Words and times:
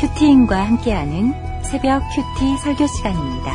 큐티인과 0.00 0.56
함께하는 0.64 1.32
새벽 1.64 2.00
큐티 2.14 2.56
설교 2.58 2.86
시간입니다. 2.86 3.52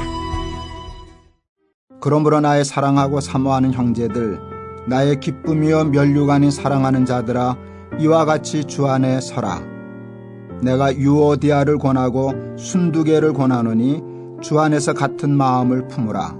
그러므로 2.02 2.42
나의 2.42 2.66
사랑하고 2.66 3.22
사모하는 3.22 3.72
형제들, 3.72 4.42
나의 4.90 5.22
기쁨이요 5.22 5.86
멸류관이 5.86 6.52
사랑하는 6.52 7.06
자들아, 7.06 7.56
이와 7.98 8.26
같이 8.26 8.66
주 8.66 8.88
안에 8.88 9.22
서라. 9.22 9.62
내가 10.62 10.94
유오디아를 10.94 11.78
권하고 11.78 12.34
순두개를 12.58 13.32
권하노니 13.32 14.02
주 14.42 14.60
안에서 14.60 14.94
같은 14.94 15.38
마음을 15.38 15.88
품으라. 15.88 16.36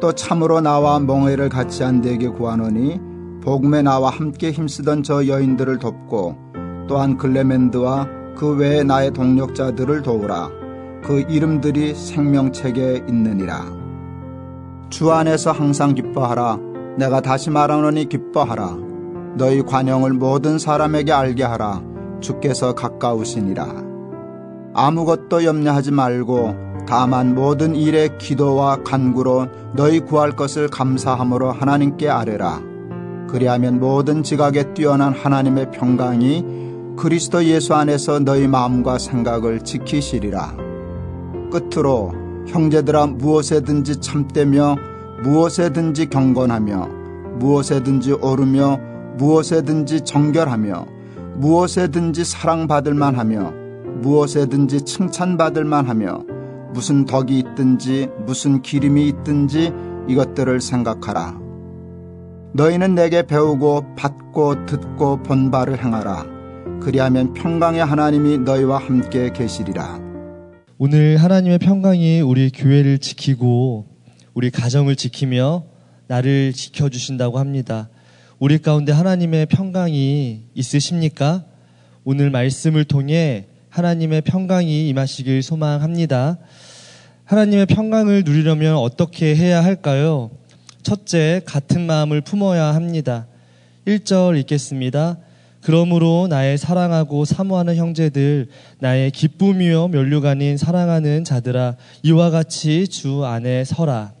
또 0.00 0.12
참으로 0.12 0.60
나와 0.60 0.98
멍해를 0.98 1.50
같이 1.50 1.84
한 1.84 2.00
데에게 2.00 2.30
구하노니 2.30 3.00
복음에 3.44 3.82
나와 3.82 4.10
함께 4.10 4.50
힘쓰던 4.50 5.04
저 5.04 5.28
여인들을 5.28 5.78
돕고 5.78 6.36
또한 6.88 7.16
글레멘드와 7.16 8.23
그 8.36 8.56
외에 8.56 8.82
나의 8.82 9.12
동력자들을 9.12 10.02
도우라. 10.02 10.50
그 11.02 11.20
이름들이 11.28 11.94
생명책에 11.94 13.04
있느니라. 13.08 13.66
주 14.90 15.12
안에서 15.12 15.52
항상 15.52 15.94
기뻐하라. 15.94 16.58
내가 16.96 17.20
다시 17.20 17.50
말하노니 17.50 18.08
기뻐하라. 18.08 18.76
너희 19.36 19.62
관영을 19.62 20.12
모든 20.12 20.58
사람에게 20.58 21.12
알게 21.12 21.42
하라. 21.42 21.82
주께서 22.20 22.74
가까우시니라. 22.74 23.66
아무것도 24.74 25.44
염려하지 25.44 25.92
말고 25.92 26.64
다만 26.86 27.34
모든 27.34 27.74
일에 27.74 28.08
기도와 28.18 28.82
간구로 28.82 29.48
너희 29.74 30.00
구할 30.00 30.32
것을 30.32 30.68
감사함으로 30.68 31.52
하나님께 31.52 32.08
아뢰라. 32.08 32.60
그리하면 33.28 33.80
모든 33.80 34.22
지각에 34.22 34.74
뛰어난 34.74 35.12
하나님의 35.12 35.70
평강이 35.70 36.64
그리스도 36.96 37.44
예수 37.44 37.74
안에서 37.74 38.20
너희 38.20 38.46
마음과 38.46 38.98
생각을 38.98 39.60
지키시리라. 39.60 40.56
끝으로 41.50 42.12
형제들아 42.46 43.06
무엇에든지 43.06 44.00
참되며 44.00 44.76
무엇에든지 45.22 46.06
경건하며 46.06 46.88
무엇에든지 47.38 48.12
오르며 48.12 48.78
무엇에든지 49.16 50.02
정결하며 50.02 50.86
무엇에든지 51.36 52.24
사랑받을 52.24 52.94
만하며 52.94 53.52
무엇에든지 54.00 54.82
칭찬받을 54.82 55.64
만하며 55.64 56.24
무슨 56.72 57.04
덕이 57.04 57.38
있든지 57.38 58.08
무슨 58.26 58.62
기림이 58.62 59.08
있든지 59.08 59.72
이것들을 60.08 60.60
생각하라. 60.60 61.40
너희는 62.52 62.94
내게 62.94 63.26
배우고 63.26 63.94
받고 63.96 64.66
듣고 64.66 65.22
본 65.22 65.50
바를 65.50 65.82
행하라. 65.82 66.33
그리하면 66.84 67.32
평강의 67.32 67.82
하나님이 67.82 68.38
너희와 68.38 68.76
함께 68.76 69.32
계시리라. 69.32 69.98
오늘 70.76 71.16
하나님의 71.16 71.58
평강이 71.58 72.20
우리 72.20 72.50
교회를 72.50 72.98
지키고 72.98 73.86
우리 74.34 74.50
가정을 74.50 74.94
지키며 74.94 75.64
나를 76.08 76.52
지켜주신다고 76.52 77.38
합니다. 77.38 77.88
우리 78.38 78.58
가운데 78.58 78.92
하나님의 78.92 79.46
평강이 79.46 80.42
있으십니까? 80.54 81.44
오늘 82.04 82.28
말씀을 82.28 82.84
통해 82.84 83.46
하나님의 83.70 84.20
평강이 84.20 84.86
임하시길 84.90 85.42
소망합니다. 85.42 86.36
하나님의 87.24 87.64
평강을 87.64 88.24
누리려면 88.26 88.76
어떻게 88.76 89.34
해야 89.34 89.64
할까요? 89.64 90.30
첫째, 90.82 91.40
같은 91.46 91.86
마음을 91.86 92.20
품어야 92.20 92.74
합니다. 92.74 93.26
1절 93.86 94.38
읽겠습니다. 94.40 95.16
그러므로 95.64 96.26
나의 96.28 96.58
사랑하고 96.58 97.24
사모하는 97.24 97.76
형제들, 97.76 98.48
나의 98.80 99.10
기쁨이요 99.10 99.88
면류관인 99.88 100.58
사랑하는 100.58 101.24
자들아, 101.24 101.76
이와 102.02 102.28
같이 102.28 102.86
주 102.86 103.24
안에 103.24 103.64
서라. 103.64 104.12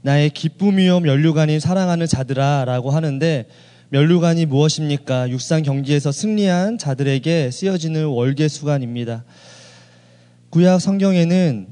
나의 0.00 0.30
기쁨이요 0.30 1.00
면류관인 1.00 1.60
사랑하는 1.60 2.06
자들아 2.06 2.64
라고 2.64 2.90
하는데, 2.90 3.48
면류관이 3.90 4.46
무엇입니까? 4.46 5.28
육상 5.28 5.62
경기에서 5.62 6.10
승리한 6.10 6.78
자들에게 6.78 7.50
쓰여지는 7.50 8.06
월계 8.06 8.48
수관입니다. 8.48 9.26
구약 10.48 10.80
성경에는 10.80 11.66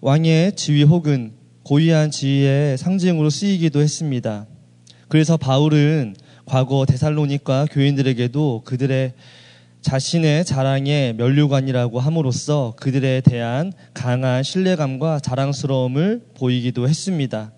왕의 0.00 0.56
지위 0.56 0.82
혹은 0.82 1.34
고위한 1.62 2.10
지위의 2.10 2.78
상징으로 2.78 3.30
쓰이기도 3.30 3.80
했습니다. 3.80 4.46
그래서 5.06 5.36
바울은 5.36 6.16
과거 6.48 6.86
데살로니카 6.86 7.66
교인들에게도 7.70 8.62
그들의 8.64 9.12
자신의 9.82 10.46
자랑의 10.46 11.12
면류관이라고 11.12 12.00
함으로써 12.00 12.72
그들에 12.78 13.20
대한 13.20 13.70
강한 13.92 14.42
신뢰감과 14.42 15.20
자랑스러움을 15.20 16.22
보이기도 16.38 16.88
했습니다. 16.88 17.52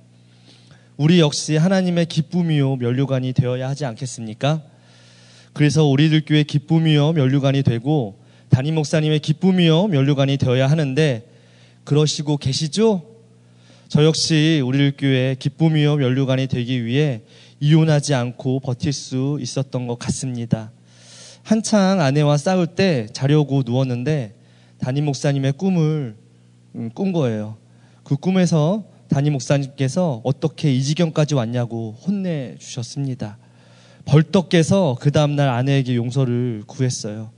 우리 0.97 1.21
역시 1.21 1.57
하나님의 1.57 2.07
기쁨이요 2.07 2.77
면류관이 2.77 3.33
되어야 3.33 3.69
하지 3.69 3.85
않겠습니까? 3.85 4.61
그래서 5.53 5.85
우리들 5.85 6.25
교회 6.27 6.43
기쁨이요 6.43 7.13
면류관이 7.13 7.63
되고 7.63 8.19
담임 8.49 8.75
목사님의 8.75 9.21
기쁨이요 9.21 9.87
면류관이 9.87 10.37
되어야 10.37 10.67
하는데 10.67 11.29
그러시고 11.85 12.39
계시죠? 12.39 13.07
저 13.89 14.05
역시 14.05 14.61
우리들 14.65 14.95
교회 14.99 15.37
기쁨이요 15.39 15.95
면류관이 15.97 16.49
되기 16.49 16.85
위해 16.85 17.23
이혼하지 17.61 18.15
않고 18.15 18.61
버틸 18.61 18.93
수 18.93 19.39
있었던 19.41 19.87
것 19.87 19.99
같습니다. 19.99 20.73
한창 21.43 22.01
아내와 22.01 22.39
싸울 22.39 22.67
때 22.67 23.07
자려고 23.13 23.63
누웠는데 23.65 24.35
담임 24.79 25.05
목사님의 25.05 25.53
꿈을 25.53 26.17
음, 26.75 26.91
꾼 26.95 27.13
거예요. 27.13 27.57
그 28.03 28.17
꿈에서 28.17 28.85
담임 29.09 29.35
목사님께서 29.35 30.23
어떻게 30.25 30.73
이 30.75 30.83
지경까지 30.83 31.35
왔냐고 31.35 31.97
혼내 32.07 32.57
주셨습니다. 32.59 33.39
벌떡 34.05 34.49
깨서 34.49 34.97
그 35.01 35.11
다음날 35.11 35.49
아내에게 35.49 35.97
용서를 35.97 36.63
구했어요. 36.67 37.31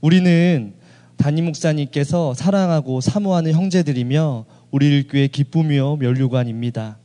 우리는 0.00 0.74
담임 1.16 1.46
목사님께서 1.46 2.32
사랑하고 2.34 3.00
사모하는 3.00 3.52
형제들이며 3.52 4.46
우리를 4.70 5.08
교회 5.08 5.26
기쁨이요 5.26 5.96
면류관입니다. 5.96 6.98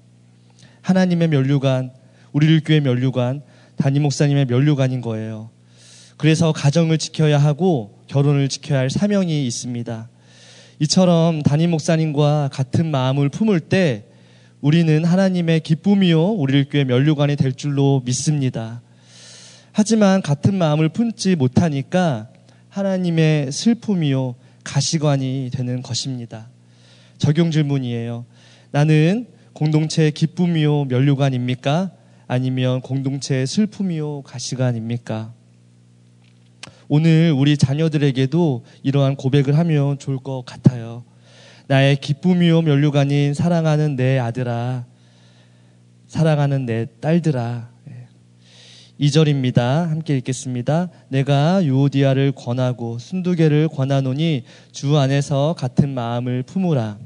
하나님의 0.82 1.30
면류관, 1.30 1.92
우리를 2.34 2.62
교회 2.66 2.80
면류관, 2.80 3.42
담임 3.78 4.04
목사님의 4.04 4.46
면류관인 4.46 5.02
거예요. 5.02 5.50
그래서 6.18 6.52
가정을 6.52 6.98
지켜야 6.98 7.38
하고 7.38 8.00
결혼을 8.08 8.50
지켜야 8.50 8.80
할 8.80 8.90
사명이 8.90 9.48
있습니다. 9.48 10.10
이처럼 10.80 11.42
담임 11.44 11.72
목사님과 11.72 12.50
같은 12.52 12.92
마음을 12.92 13.30
품을 13.30 13.60
때 13.62 14.06
우리는 14.62 15.04
하나님의 15.04 15.60
기쁨이요 15.60 16.32
우리를 16.32 16.68
교회 16.70 16.84
면류관이 16.84 17.36
될 17.36 17.54
줄로 17.54 18.02
믿습니다. 18.06 18.82
하지만 19.72 20.22
같은 20.22 20.56
마음을 20.56 20.90
품지 20.90 21.36
못하니까 21.36 22.30
하나님의 22.70 23.52
슬픔이요 23.52 24.36
가시관이 24.64 25.50
되는 25.54 25.82
것입니다. 25.82 26.48
적용 27.18 27.52
질문이에요. 27.52 28.26
나는 28.72 29.28
공동체의 29.54 30.12
기쁨이요 30.12 30.86
면류관입니까? 30.86 31.92
아니면 32.34 32.82
공동체의 32.82 33.46
슬픔이요 33.46 34.24
가시관입니까? 34.24 35.32
오늘 36.88 37.32
우리 37.32 37.58
자녀들에게도 37.58 38.66
이러한 38.82 39.18
고백을 39.18 39.56
하면 39.60 40.00
좋을 40.00 40.18
것 40.18 40.44
같아요. 40.44 41.04
나의 41.68 41.98
기쁨이요 41.98 42.64
면류관인 42.64 43.36
사랑하는 43.36 43.96
내 43.96 44.18
아들아, 44.18 44.84
사랑하는 46.08 46.66
내 46.66 46.88
딸들아. 47.00 47.72
2절입니다. 49.00 49.88
함께 49.88 50.18
읽겠습니다. 50.18 50.90
내가 51.10 51.64
유오디아를 51.64 52.32
권하고 52.32 52.98
순두개를 52.98 53.68
권하노니 53.68 54.44
주 54.72 54.98
안에서 54.98 55.54
같은 55.56 55.94
마음을 55.94 56.42
품으라. 56.42 56.98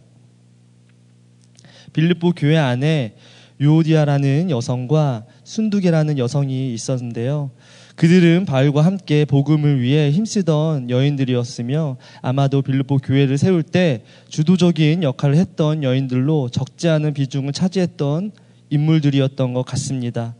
빌립보 1.91 2.31
교회 2.31 2.57
안에 2.57 3.15
유오디아라는 3.59 4.49
여성과 4.51 5.25
순두개라는 5.43 6.17
여성이 6.17 6.73
있었는데요. 6.73 7.51
그들은 7.95 8.45
바울과 8.45 8.85
함께 8.85 9.25
복음을 9.25 9.81
위해 9.81 10.11
힘쓰던 10.11 10.91
여인들이었으며 10.91 11.97
아마도 12.21 12.61
빌립보 12.61 12.97
교회를 12.97 13.39
세울 13.39 13.63
때 13.63 14.03
주도적인 14.29 15.01
역할을 15.01 15.35
했던 15.35 15.81
여인들로 15.81 16.49
적지 16.49 16.89
않은 16.89 17.15
비중을 17.15 17.53
차지했던 17.53 18.33
인물들이었던 18.69 19.53
것 19.53 19.63
같습니다. 19.63 20.35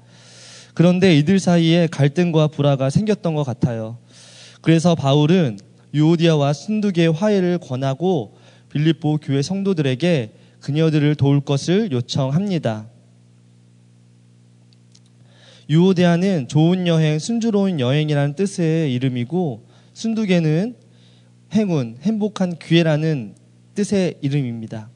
그런데 0.75 1.18
이들 1.18 1.40
사이에 1.40 1.88
갈등과 1.88 2.50
불화가 2.50 2.92
생겼던 2.92 3.34
것 3.34 3.44
같아요. 3.44 3.98
그래서 4.62 4.94
바울은 4.94 5.58
유오디아와 5.96 6.54
순두개의 6.54 7.14
화해를 7.14 7.58
권하고 7.58 8.36
빌립보 8.72 9.18
교회 9.24 9.42
성도들에게 9.42 10.31
그녀들을 10.60 11.16
도울 11.16 11.42
것을 11.42 11.92
요청합니다. 11.92 12.86
유오데아는 15.69 16.48
좋은 16.48 16.88
여행, 16.88 17.19
순조로운 17.19 17.81
여행이라는 17.81 18.36
뜻의 18.36 18.94
이름이고 18.94 19.68
순두개는 19.94 20.75
행운, 21.54 21.98
행복한 22.02 22.58
기회라는 22.58 23.36
뜻의 23.75 24.16
이름입니다. 24.22 24.90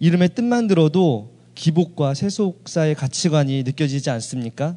이름의 0.00 0.30
뜻만 0.34 0.68
들어도 0.68 1.32
기복과 1.54 2.14
세속사의 2.14 2.94
가치관이 2.94 3.62
느껴지지 3.64 4.08
않습니까? 4.08 4.76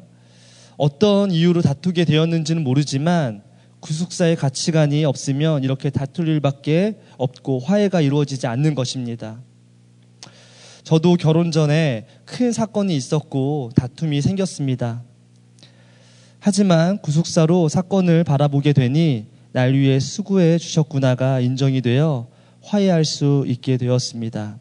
어떤 0.76 1.30
이유로 1.30 1.62
다투게 1.62 2.04
되었는지는 2.04 2.62
모르지만 2.62 3.42
구속사의 3.80 4.36
가치관이 4.36 5.06
없으면 5.06 5.64
이렇게 5.64 5.88
다툴 5.88 6.28
일밖에 6.28 6.98
없고 7.16 7.60
화해가 7.60 8.02
이루어지지 8.02 8.46
않는 8.46 8.74
것입니다. 8.74 9.40
저도 10.86 11.16
결혼 11.16 11.50
전에 11.50 12.06
큰 12.24 12.52
사건이 12.52 12.94
있었고 12.94 13.72
다툼이 13.74 14.22
생겼습니다. 14.22 15.02
하지만 16.38 17.02
구속사로 17.02 17.68
사건을 17.68 18.22
바라보게 18.22 18.72
되니 18.72 19.26
날 19.50 19.74
위해 19.74 19.98
수고해 19.98 20.58
주셨구나가 20.58 21.40
인정이 21.40 21.80
되어 21.80 22.28
화해할 22.62 23.04
수 23.04 23.42
있게 23.48 23.78
되었습니다. 23.78 24.58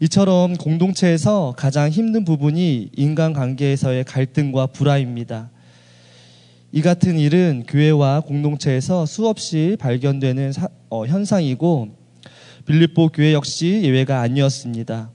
이처럼 0.00 0.56
공동체에서 0.56 1.52
가장 1.58 1.90
힘든 1.90 2.24
부분이 2.24 2.92
인간관계에서의 2.96 4.04
갈등과 4.04 4.68
불화입니다. 4.68 5.50
이 6.72 6.80
같은 6.80 7.18
일은 7.18 7.64
교회와 7.68 8.20
공동체에서 8.20 9.04
수없이 9.04 9.76
발견되는 9.78 10.52
사, 10.52 10.68
어, 10.88 11.04
현상이고 11.04 12.05
빌립보 12.66 13.10
교회 13.10 13.32
역시 13.32 13.80
예외가 13.84 14.20
아니었습니다. 14.20 15.10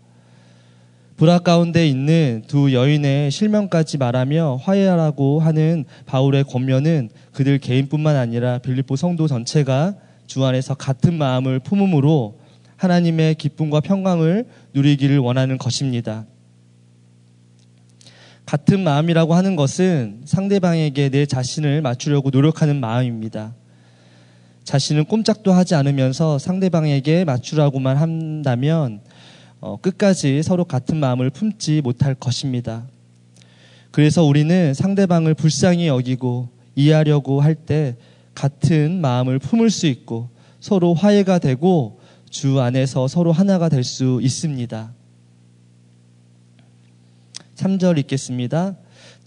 불화 1.18 1.38
가운데 1.40 1.88
있는 1.88 2.44
두 2.48 2.74
여인의 2.74 3.30
실명까지 3.30 3.98
말하며 3.98 4.60
화해하라고 4.64 5.40
하는 5.40 5.86
바울의 6.08 6.46
권면은 6.46 7.10
그들 7.32 7.60
개인뿐만 7.60 8.16
아니라 8.16 8.58
빌립보 8.58 8.96
성도 8.96 9.28
전체가 9.28 9.96
주 10.26 10.44
안에서 10.46 10.74
같은 10.74 11.14
마음을 11.18 11.60
품음으로 11.60 12.40
하나님의 12.78 13.36
기쁨과 13.36 13.82
평강을 13.82 14.46
누리기를 14.74 15.20
원하는 15.20 15.58
것입니다. 15.60 16.26
같은 18.46 18.80
마음이라고 18.80 19.36
하는 19.36 19.56
것은 19.56 20.22
상대방에게 20.26 21.10
내 21.10 21.26
자신을 21.26 21.82
맞추려고 21.82 22.32
노력하는 22.32 22.80
마음입니다. 22.80 23.54
자신은 24.64 25.06
꼼짝도 25.06 25.52
하지 25.52 25.76
않으면서 25.76 26.38
상대방에게 26.40 27.26
맞추라고만 27.26 27.98
한다면 27.98 29.02
어, 29.60 29.78
끝까지 29.82 30.44
서로 30.44 30.66
같은 30.66 30.98
마음을 30.98 31.30
품지 31.30 31.82
못할 31.82 32.16
것입니다. 32.16 32.88
그래서 33.92 34.24
우리는 34.24 34.74
상대방을 34.74 35.34
불쌍히 35.34 35.88
여기고 35.88 36.50
이해하려고 36.76 37.42
할 37.42 37.56
때 37.56 37.96
같은 38.34 39.02
마음을 39.02 39.40
품을 39.40 39.70
수 39.70 39.88
있고 39.88 40.30
서로 40.60 40.94
화해가 40.94 41.40
되고 41.40 42.00
주 42.30 42.62
안에서 42.62 43.08
서로 43.08 43.32
하나가 43.32 43.68
될 43.68 43.84
수 43.84 44.20
있습니다. 44.22 44.94
3절 47.56 47.98
읽겠습니다. 48.00 48.76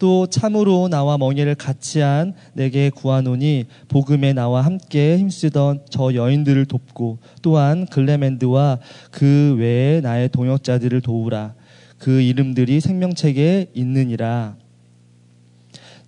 또 0.05 0.27
참으로 0.27 0.89
나와 0.89 1.17
멍에를 1.17 1.55
같이 1.55 2.01
한 2.01 2.35
내게 2.53 2.91
구하노니 2.91 3.65
복음에 3.89 4.35
나와 4.35 4.61
함께 4.61 5.17
힘쓰던 5.17 5.87
저 5.89 6.12
여인들을 6.12 6.67
돕고 6.67 7.21
또한 7.41 7.87
글레멘드와 7.87 8.81
그 9.11 9.56
외에 9.59 10.03
나의 10.03 10.29
동역자들을 10.29 11.01
도우라. 11.01 11.55
그 11.97 12.21
이름들이 12.21 12.81
생명책에 12.81 13.71
있느니라. 13.73 14.56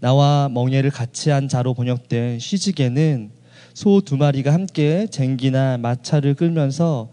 나와 0.00 0.50
멍에를 0.52 0.90
같이 0.90 1.30
한 1.30 1.48
자로 1.48 1.72
번역된 1.72 2.38
시직에는 2.38 3.30
소 3.72 4.02
두 4.02 4.18
마리가 4.18 4.52
함께 4.52 5.06
쟁기나 5.10 5.78
마차를 5.78 6.34
끌면서 6.34 7.10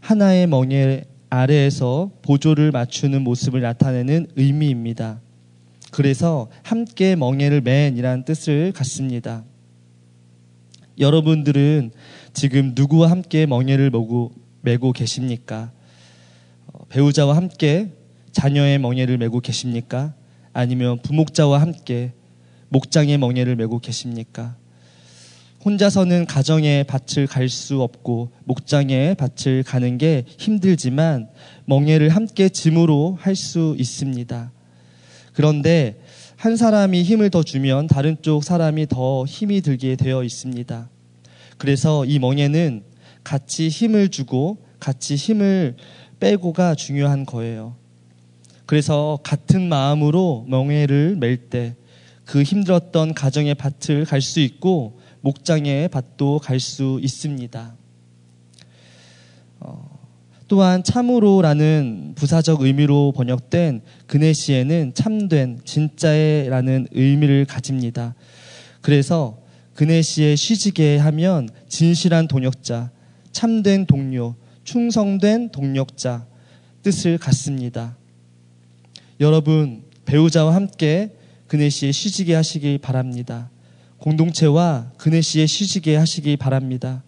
하나의 0.00 0.48
멍에 0.48 1.04
아래에서 1.30 2.10
보조를 2.22 2.72
맞추는 2.72 3.22
모습을 3.22 3.60
나타내는 3.60 4.26
의미입니다. 4.34 5.20
그래서 5.94 6.48
함께 6.64 7.14
멍에를 7.14 7.60
맨이라는 7.60 8.24
뜻을 8.24 8.72
갖습니다. 8.72 9.44
여러분들은 10.98 11.92
지금 12.32 12.72
누구와 12.74 13.12
함께 13.12 13.46
멍에를 13.46 13.90
메고, 13.90 14.32
메고 14.60 14.90
계십니까? 14.90 15.70
어, 16.66 16.84
배우자와 16.88 17.36
함께 17.36 17.92
자녀의 18.32 18.80
멍에를 18.80 19.18
메고 19.18 19.38
계십니까? 19.38 20.14
아니면 20.52 20.98
부목자와 21.00 21.60
함께 21.60 22.12
목장의 22.70 23.16
멍에를 23.18 23.54
메고 23.54 23.78
계십니까? 23.78 24.56
혼자서는 25.64 26.26
가정의 26.26 26.82
밭을 26.88 27.28
갈 27.28 27.48
수 27.48 27.82
없고 27.82 28.32
목장의 28.46 29.14
밭을 29.14 29.62
가는 29.62 29.96
게 29.96 30.24
힘들지만 30.26 31.28
멍에를 31.66 32.08
함께 32.08 32.48
짐으로 32.48 33.16
할 33.20 33.36
수 33.36 33.76
있습니다. 33.78 34.50
그런데 35.34 36.00
한 36.36 36.56
사람이 36.56 37.02
힘을 37.02 37.28
더 37.30 37.42
주면 37.42 37.86
다른 37.86 38.16
쪽 38.22 38.42
사람이 38.42 38.86
더 38.86 39.24
힘이 39.26 39.60
들게 39.60 39.96
되어 39.96 40.24
있습니다. 40.24 40.88
그래서 41.58 42.04
이 42.06 42.18
멍에는 42.18 42.82
같이 43.22 43.68
힘을 43.68 44.08
주고 44.08 44.58
같이 44.80 45.14
힘을 45.16 45.76
빼고가 46.20 46.74
중요한 46.74 47.26
거예요. 47.26 47.76
그래서 48.66 49.18
같은 49.22 49.68
마음으로 49.68 50.46
멍에를 50.48 51.16
맬 51.16 51.50
때 51.50 51.74
그 52.24 52.42
힘들었던 52.42 53.14
가정의 53.14 53.54
밭을 53.54 54.06
갈 54.06 54.20
수 54.20 54.40
있고 54.40 54.98
목장의 55.20 55.88
밭도 55.88 56.38
갈 56.38 56.58
수 56.58 56.98
있습니다. 57.02 57.76
어, 60.44 60.48
또한 60.48 60.84
참으로라는 60.84 62.12
부사적 62.14 62.60
의미로 62.62 63.12
번역된 63.12 63.82
그네시에는 64.06 64.92
참된 64.94 65.60
진짜의라는 65.64 66.88
의미를 66.92 67.44
가집니다. 67.44 68.14
그래서 68.80 69.38
그네시에 69.74 70.36
쉬지게 70.36 70.98
하면 70.98 71.48
진실한 71.68 72.28
동역자, 72.28 72.90
참된 73.32 73.86
동료, 73.86 74.36
충성된 74.64 75.50
동력자 75.50 76.26
뜻을 76.82 77.18
갖습니다. 77.18 77.96
여러분 79.20 79.82
배우자와 80.04 80.54
함께 80.54 81.12
그네시에 81.48 81.92
쉬지게 81.92 82.34
하시기 82.34 82.78
바랍니다. 82.78 83.50
공동체와 83.98 84.92
그네시에 84.98 85.46
쉬지게 85.46 85.96
하시기 85.96 86.36
바랍니다. 86.36 87.02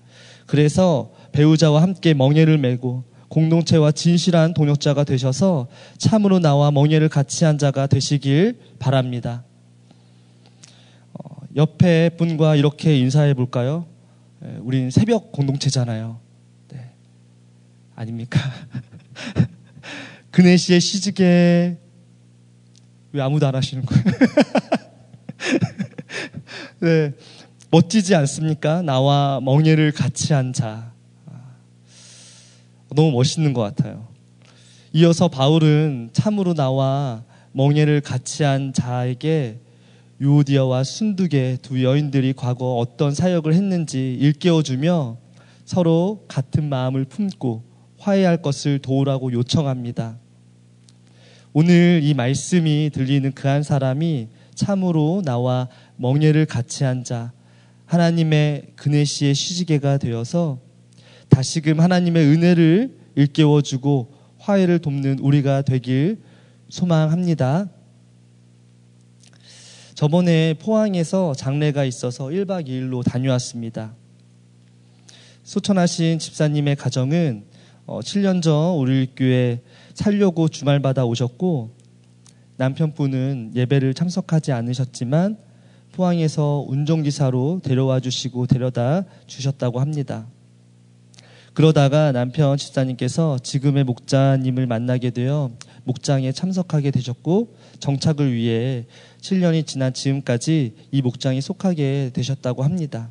그래서 0.46 1.12
배우자와 1.32 1.82
함께 1.82 2.14
멍해를 2.14 2.56
메고 2.58 3.04
공동체와 3.28 3.92
진실한 3.92 4.54
동역자가 4.54 5.04
되셔서 5.04 5.68
참으로 5.98 6.38
나와 6.38 6.70
멍해를 6.70 7.08
같이 7.08 7.44
한 7.44 7.58
자가 7.58 7.86
되시길 7.86 8.58
바랍니다. 8.78 9.44
어, 11.12 11.36
옆에 11.56 12.10
분과 12.10 12.56
이렇게 12.56 12.98
인사해 12.98 13.34
볼까요? 13.34 13.86
예, 14.44 14.56
우린 14.60 14.90
새벽 14.90 15.32
공동체잖아요. 15.32 16.20
네. 16.72 16.90
아닙니까? 17.94 18.40
그네시에 20.30 20.78
시즈게 20.78 21.78
왜 23.12 23.22
아무도 23.22 23.46
안 23.46 23.54
하시는 23.54 23.84
거예요? 23.84 24.04
네. 26.80 27.14
멋지지 27.70 28.14
않습니까? 28.14 28.82
나와 28.82 29.40
멍해를 29.42 29.92
같이 29.92 30.32
한 30.32 30.52
자. 30.52 30.92
너무 32.96 33.12
멋있는 33.12 33.52
것 33.52 33.60
같아요. 33.60 34.08
이어서 34.92 35.28
바울은 35.28 36.10
참으로 36.14 36.54
나와 36.54 37.22
멍해를 37.52 38.00
같이 38.00 38.42
한 38.42 38.72
자에게 38.72 39.60
유오디아와 40.20 40.82
순두계 40.82 41.58
두 41.60 41.84
여인들이 41.84 42.32
과거 42.32 42.76
어떤 42.78 43.14
사역을 43.14 43.52
했는지 43.52 44.16
일깨워주며 44.18 45.18
서로 45.66 46.24
같은 46.26 46.70
마음을 46.70 47.04
품고 47.04 47.64
화해할 47.98 48.40
것을 48.40 48.78
도우라고 48.78 49.30
요청합니다. 49.32 50.16
오늘 51.52 52.00
이 52.02 52.14
말씀이 52.14 52.90
들리는 52.92 53.32
그 53.32 53.46
한 53.48 53.62
사람이 53.62 54.28
참으로 54.54 55.20
나와 55.22 55.68
멍해를 55.96 56.46
같이 56.46 56.84
한 56.84 57.04
자, 57.04 57.32
하나님의 57.84 58.72
그네시의 58.76 59.34
시지개가 59.34 59.98
되어서 59.98 60.65
다시금 61.28 61.80
하나님의 61.80 62.24
은혜를 62.26 62.98
일깨워주고 63.14 64.14
화해를 64.38 64.78
돕는 64.78 65.18
우리가 65.20 65.62
되길 65.62 66.20
소망합니다. 66.68 67.68
저번에 69.94 70.54
포항에서 70.54 71.34
장례가 71.34 71.84
있어서 71.84 72.26
1박 72.26 72.68
2일로 72.68 73.02
다녀왔습니다. 73.02 73.94
소천하신 75.42 76.18
집사님의 76.18 76.76
가정은 76.76 77.44
7년 77.86 78.38
어, 78.38 78.40
전 78.40 78.74
우리 78.78 79.08
교회 79.16 79.62
살려고 79.94 80.48
주말마다 80.48 81.04
오셨고 81.04 81.76
남편분은 82.56 83.52
예배를 83.54 83.94
참석하지 83.94 84.52
않으셨지만 84.52 85.38
포항에서 85.92 86.64
운전기사로 86.68 87.60
데려와 87.62 88.00
주시고 88.00 88.46
데려다 88.46 89.04
주셨다고 89.26 89.80
합니다. 89.80 90.26
그러다가 91.56 92.12
남편 92.12 92.58
집사님께서 92.58 93.38
지금의 93.38 93.84
목자님을 93.84 94.66
만나게 94.66 95.08
되어 95.08 95.52
목장에 95.84 96.30
참석하게 96.30 96.90
되셨고 96.90 97.56
정착을 97.80 98.34
위해 98.34 98.84
7년이 99.22 99.66
지난 99.66 99.94
지금까지 99.94 100.74
이 100.92 101.00
목장에 101.00 101.40
속하게 101.40 102.10
되셨다고 102.12 102.62
합니다. 102.62 103.08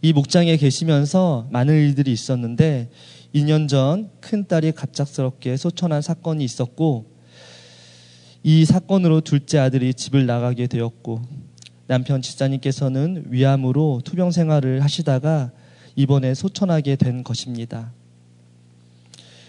이 0.00 0.14
목장에 0.14 0.56
계시면서 0.56 1.46
많은 1.50 1.74
일들이 1.74 2.14
있었는데 2.14 2.88
2년 3.34 3.68
전 3.68 4.08
큰딸이 4.22 4.72
갑작스럽게 4.72 5.58
소천한 5.58 6.00
사건이 6.00 6.42
있었고 6.42 7.04
이 8.42 8.64
사건으로 8.64 9.20
둘째 9.20 9.58
아들이 9.58 9.92
집을 9.92 10.24
나가게 10.24 10.68
되었고 10.68 11.20
남편 11.86 12.22
집사님께서는 12.22 13.24
위암으로 13.28 14.00
투병 14.06 14.30
생활을 14.30 14.82
하시다가 14.82 15.52
이번에 15.96 16.34
소천하게 16.34 16.96
된 16.96 17.24
것입니다. 17.24 17.92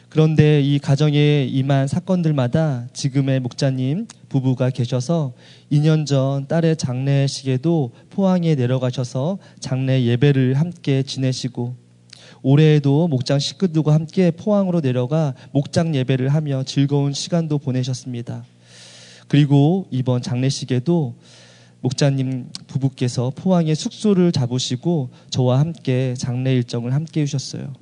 그런데 0.09 0.61
이 0.61 0.79
가정에 0.79 1.43
임한 1.43 1.87
사건들마다 1.87 2.87
지금의 2.93 3.41
목자님 3.41 4.07
부부가 4.29 4.69
계셔서 4.69 5.33
2년 5.71 6.05
전 6.05 6.47
딸의 6.47 6.77
장례식에도 6.77 7.91
포항에 8.11 8.55
내려가셔서 8.55 9.39
장례 9.59 10.05
예배를 10.05 10.53
함께 10.53 11.03
지내시고 11.03 11.75
올해에도 12.43 13.09
목장 13.09 13.39
식구들과 13.39 13.93
함께 13.93 14.31
포항으로 14.31 14.79
내려가 14.79 15.33
목장 15.51 15.93
예배를 15.93 16.29
하며 16.29 16.63
즐거운 16.63 17.11
시간도 17.11 17.57
보내셨습니다. 17.57 18.45
그리고 19.27 19.87
이번 19.91 20.21
장례식에도 20.21 21.15
목자님 21.85 22.49
부부께서 22.65 23.31
포항에 23.35 23.75
숙소를 23.75 24.31
잡으시고 24.31 25.11
저와 25.29 25.59
함께 25.59 26.15
장례 26.17 26.51
일정을 26.55 26.95
함께 26.95 27.21
해주셨어요. 27.21 27.73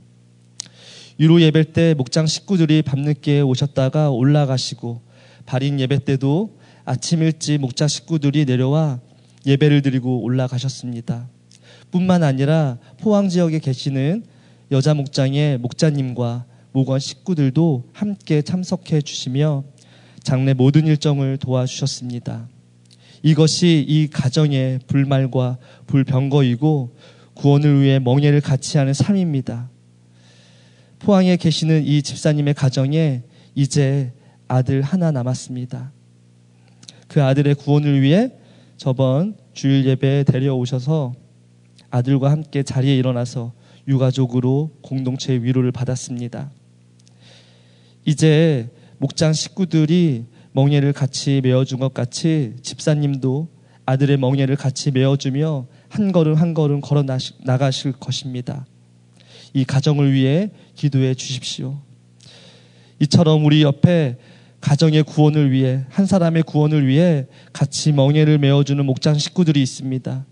유로 1.21 1.41
예배 1.41 1.71
때 1.71 1.93
목장 1.93 2.27
식구들이 2.27 2.81
밤늦게 2.81 3.39
오셨다가 3.39 4.09
올라가시고 4.09 5.01
발인 5.45 5.79
예배 5.79 6.03
때도 6.03 6.57
아침 6.83 7.21
일찍 7.21 7.59
목장 7.59 7.87
식구들이 7.87 8.43
내려와 8.43 8.99
예배를 9.45 9.81
드리고 9.81 10.21
올라가셨습니다. 10.21 11.29
뿐만 11.89 12.23
아니라 12.23 12.79
포항 12.99 13.29
지역에 13.29 13.59
계시는 13.59 14.25
여자 14.71 14.93
목장의 14.93 15.59
목자님과 15.59 16.43
목원 16.73 16.99
식구들도 16.99 17.85
함께 17.93 18.41
참석해 18.41 19.01
주시며 19.01 19.63
장례 20.23 20.53
모든 20.53 20.87
일정을 20.87 21.37
도와주셨습니다. 21.37 22.49
이것이 23.23 23.83
이 23.87 24.07
가정의 24.07 24.79
불말과 24.85 25.57
불병거이고 25.87 26.95
구원을 27.35 27.81
위해 27.81 27.97
멍해를 27.99 28.41
같이 28.41 28.77
하는 28.77 28.93
삶입니다. 28.93 29.69
포항에 30.99 31.37
계시는 31.37 31.85
이 31.85 32.03
집사님의 32.03 32.53
가정에 32.53 33.23
이제 33.55 34.13
아들 34.47 34.81
하나 34.81 35.11
남았습니다. 35.11 35.91
그 37.07 37.23
아들의 37.23 37.55
구원을 37.55 38.01
위해 38.01 38.31
저번 38.77 39.37
주일 39.53 39.85
예배에 39.85 40.23
데려오셔서 40.23 41.13
아들과 41.89 42.29
함께 42.31 42.61
자리에 42.61 42.95
일어나서 42.97 43.53
유가족으로 43.87 44.71
공동체의 44.81 45.43
위로를 45.43 45.71
받았습니다. 45.71 46.51
이제 48.05 48.69
목장 48.97 49.31
식구들이 49.31 50.25
멍에를 50.53 50.93
같이 50.93 51.41
메어준 51.43 51.79
것 51.79 51.93
같이 51.93 52.53
집사님도 52.61 53.47
아들의 53.85 54.17
멍에를 54.17 54.55
같이 54.55 54.91
메어주며 54.91 55.67
한 55.89 56.11
걸음 56.11 56.35
한 56.35 56.53
걸음 56.53 56.81
걸어 56.81 57.03
나가실 57.43 57.93
것입니다. 57.93 58.65
이 59.53 59.65
가정을 59.65 60.13
위해 60.13 60.49
기도해 60.75 61.13
주십시오. 61.15 61.77
이처럼 62.99 63.45
우리 63.45 63.61
옆에 63.61 64.17
가정의 64.61 65.03
구원을 65.03 65.51
위해 65.51 65.83
한 65.89 66.05
사람의 66.05 66.43
구원을 66.43 66.87
위해 66.87 67.25
같이 67.51 67.91
멍에를 67.91 68.37
메어주는 68.37 68.83
목장 68.85 69.17
식구들이 69.17 69.61
있습니다. 69.61 70.25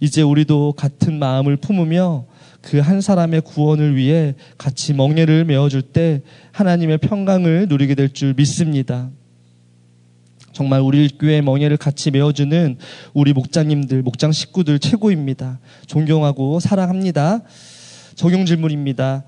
이제 0.00 0.20
우리도 0.20 0.74
같은 0.76 1.18
마음을 1.18 1.56
품으며 1.56 2.26
그 2.60 2.80
한 2.80 3.00
사람의 3.00 3.40
구원을 3.40 3.96
위해 3.96 4.34
같이 4.56 4.94
멍에를 4.94 5.44
메어줄 5.44 5.82
때 5.82 6.22
하나님의 6.52 6.98
평강을 6.98 7.66
누리게 7.68 7.94
될 7.94 8.08
줄 8.12 8.34
믿습니다. 8.34 9.10
정말 10.52 10.80
우리 10.80 11.08
교회 11.18 11.40
멍에를 11.40 11.76
같이 11.76 12.10
메어주는 12.10 12.78
우리 13.14 13.32
목장님들, 13.32 14.02
목장 14.02 14.32
식구들 14.32 14.78
최고입니다. 14.78 15.58
존경하고 15.86 16.60
사랑합니다. 16.60 17.40
적용 18.14 18.44
질문입니다. 18.44 19.24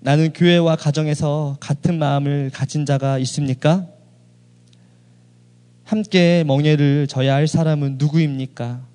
나는 0.00 0.32
교회와 0.32 0.76
가정에서 0.76 1.56
같은 1.60 1.98
마음을 1.98 2.50
가진 2.52 2.86
자가 2.86 3.18
있습니까? 3.18 3.86
함께 5.82 6.44
멍에를 6.46 7.06
져야 7.08 7.34
할 7.34 7.48
사람은 7.48 7.96
누구입니까? 7.98 8.86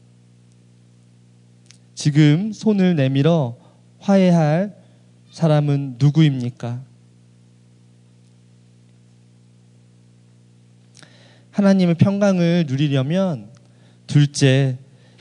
지금 1.95 2.53
손을 2.53 2.95
내밀어 2.95 3.57
화해할 3.99 4.75
사람은 5.31 5.95
누구입니까? 5.99 6.88
하나님의 11.51 11.95
평강을 11.95 12.65
누리려면 12.67 13.49
둘째, 14.07 14.77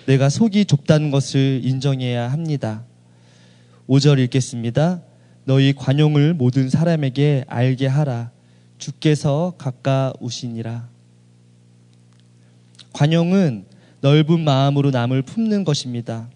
내가 0.07 0.29
속이 0.29 0.65
좁다는 0.65 1.11
것을 1.11 1.61
인정해야 1.63 2.31
합니다. 2.31 2.85
5절 3.89 4.19
읽겠습니다. 4.21 5.03
너희 5.45 5.75
관용을 5.75 6.35
모든 6.35 6.69
사람에게 6.69 7.45
알게 7.47 7.87
하라. 7.87 8.31
주께서 8.79 9.55
가까우시니라. 9.59 10.89
관용은 12.93 13.65
넓은 14.01 14.41
마음으로 14.41 14.91
남을 14.91 15.23
품는 15.23 15.65
것입니다. 15.65 16.29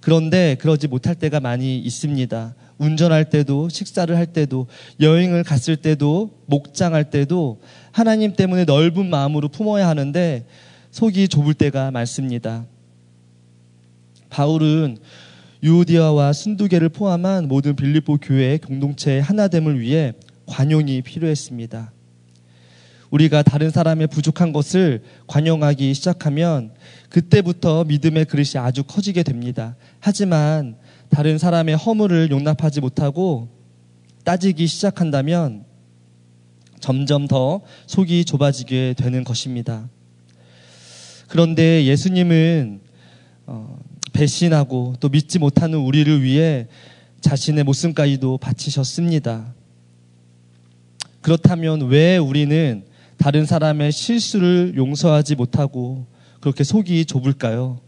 그런데 0.00 0.54
그러지 0.56 0.88
못할 0.88 1.14
때가 1.14 1.40
많이 1.40 1.78
있습니다. 1.78 2.54
운전할 2.78 3.30
때도, 3.30 3.68
식사를 3.68 4.14
할 4.14 4.26
때도, 4.26 4.66
여행을 5.00 5.42
갔을 5.42 5.76
때도, 5.76 6.30
목장할 6.46 7.10
때도 7.10 7.60
하나님 7.96 8.34
때문에 8.34 8.66
넓은 8.66 9.08
마음으로 9.08 9.48
품어야 9.48 9.88
하는데 9.88 10.44
속이 10.90 11.28
좁을 11.28 11.54
때가 11.54 11.90
많습니다. 11.92 12.66
바울은 14.28 14.98
유오디아와 15.62 16.34
순두계를 16.34 16.90
포함한 16.90 17.48
모든 17.48 17.74
빌립보 17.74 18.18
교회의 18.18 18.58
공동체의 18.58 19.22
하나됨을 19.22 19.80
위해 19.80 20.12
관용이 20.44 21.00
필요했습니다. 21.00 21.90
우리가 23.08 23.42
다른 23.42 23.70
사람의 23.70 24.08
부족한 24.08 24.52
것을 24.52 25.02
관용하기 25.26 25.94
시작하면 25.94 26.72
그때부터 27.08 27.84
믿음의 27.84 28.26
그릇이 28.26 28.58
아주 28.58 28.84
커지게 28.84 29.22
됩니다. 29.22 29.74
하지만 30.00 30.76
다른 31.08 31.38
사람의 31.38 31.76
허물을 31.76 32.30
용납하지 32.30 32.82
못하고 32.82 33.48
따지기 34.24 34.66
시작한다면 34.66 35.64
점점 36.80 37.26
더 37.26 37.60
속이 37.86 38.24
좁아지게 38.24 38.94
되는 38.96 39.24
것입니다. 39.24 39.88
그런데 41.28 41.84
예수님은 41.84 42.80
어, 43.46 43.78
배신하고 44.12 44.94
또 45.00 45.08
믿지 45.08 45.38
못하는 45.38 45.78
우리를 45.78 46.22
위해 46.22 46.66
자신의 47.20 47.64
목숨까지도 47.64 48.38
바치셨습니다. 48.38 49.54
그렇다면 51.20 51.88
왜 51.88 52.16
우리는 52.16 52.84
다른 53.16 53.46
사람의 53.46 53.92
실수를 53.92 54.74
용서하지 54.76 55.34
못하고 55.34 56.06
그렇게 56.40 56.62
속이 56.62 57.04
좁을까요? 57.06 57.80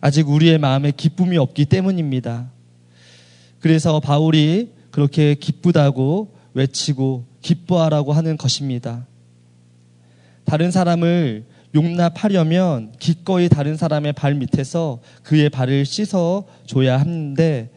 아직 0.00 0.28
우리의 0.28 0.58
마음에 0.58 0.90
기쁨이 0.90 1.36
없기 1.36 1.66
때문입니다. 1.66 2.50
그래서 3.60 4.00
바울이 4.00 4.72
그렇게 4.90 5.34
기쁘다고 5.34 6.34
외치고 6.54 7.24
기뻐하라고 7.44 8.12
하는 8.14 8.36
것입니다. 8.36 9.06
다른 10.44 10.70
사람을 10.70 11.44
용납하려면 11.74 12.92
기꺼이 12.98 13.48
다른 13.48 13.76
사람의 13.76 14.14
발 14.14 14.34
밑에서 14.34 15.00
그의 15.22 15.50
발을 15.50 15.84
씻어 15.84 16.44
줘야 16.66 16.98
하는데 16.98 17.70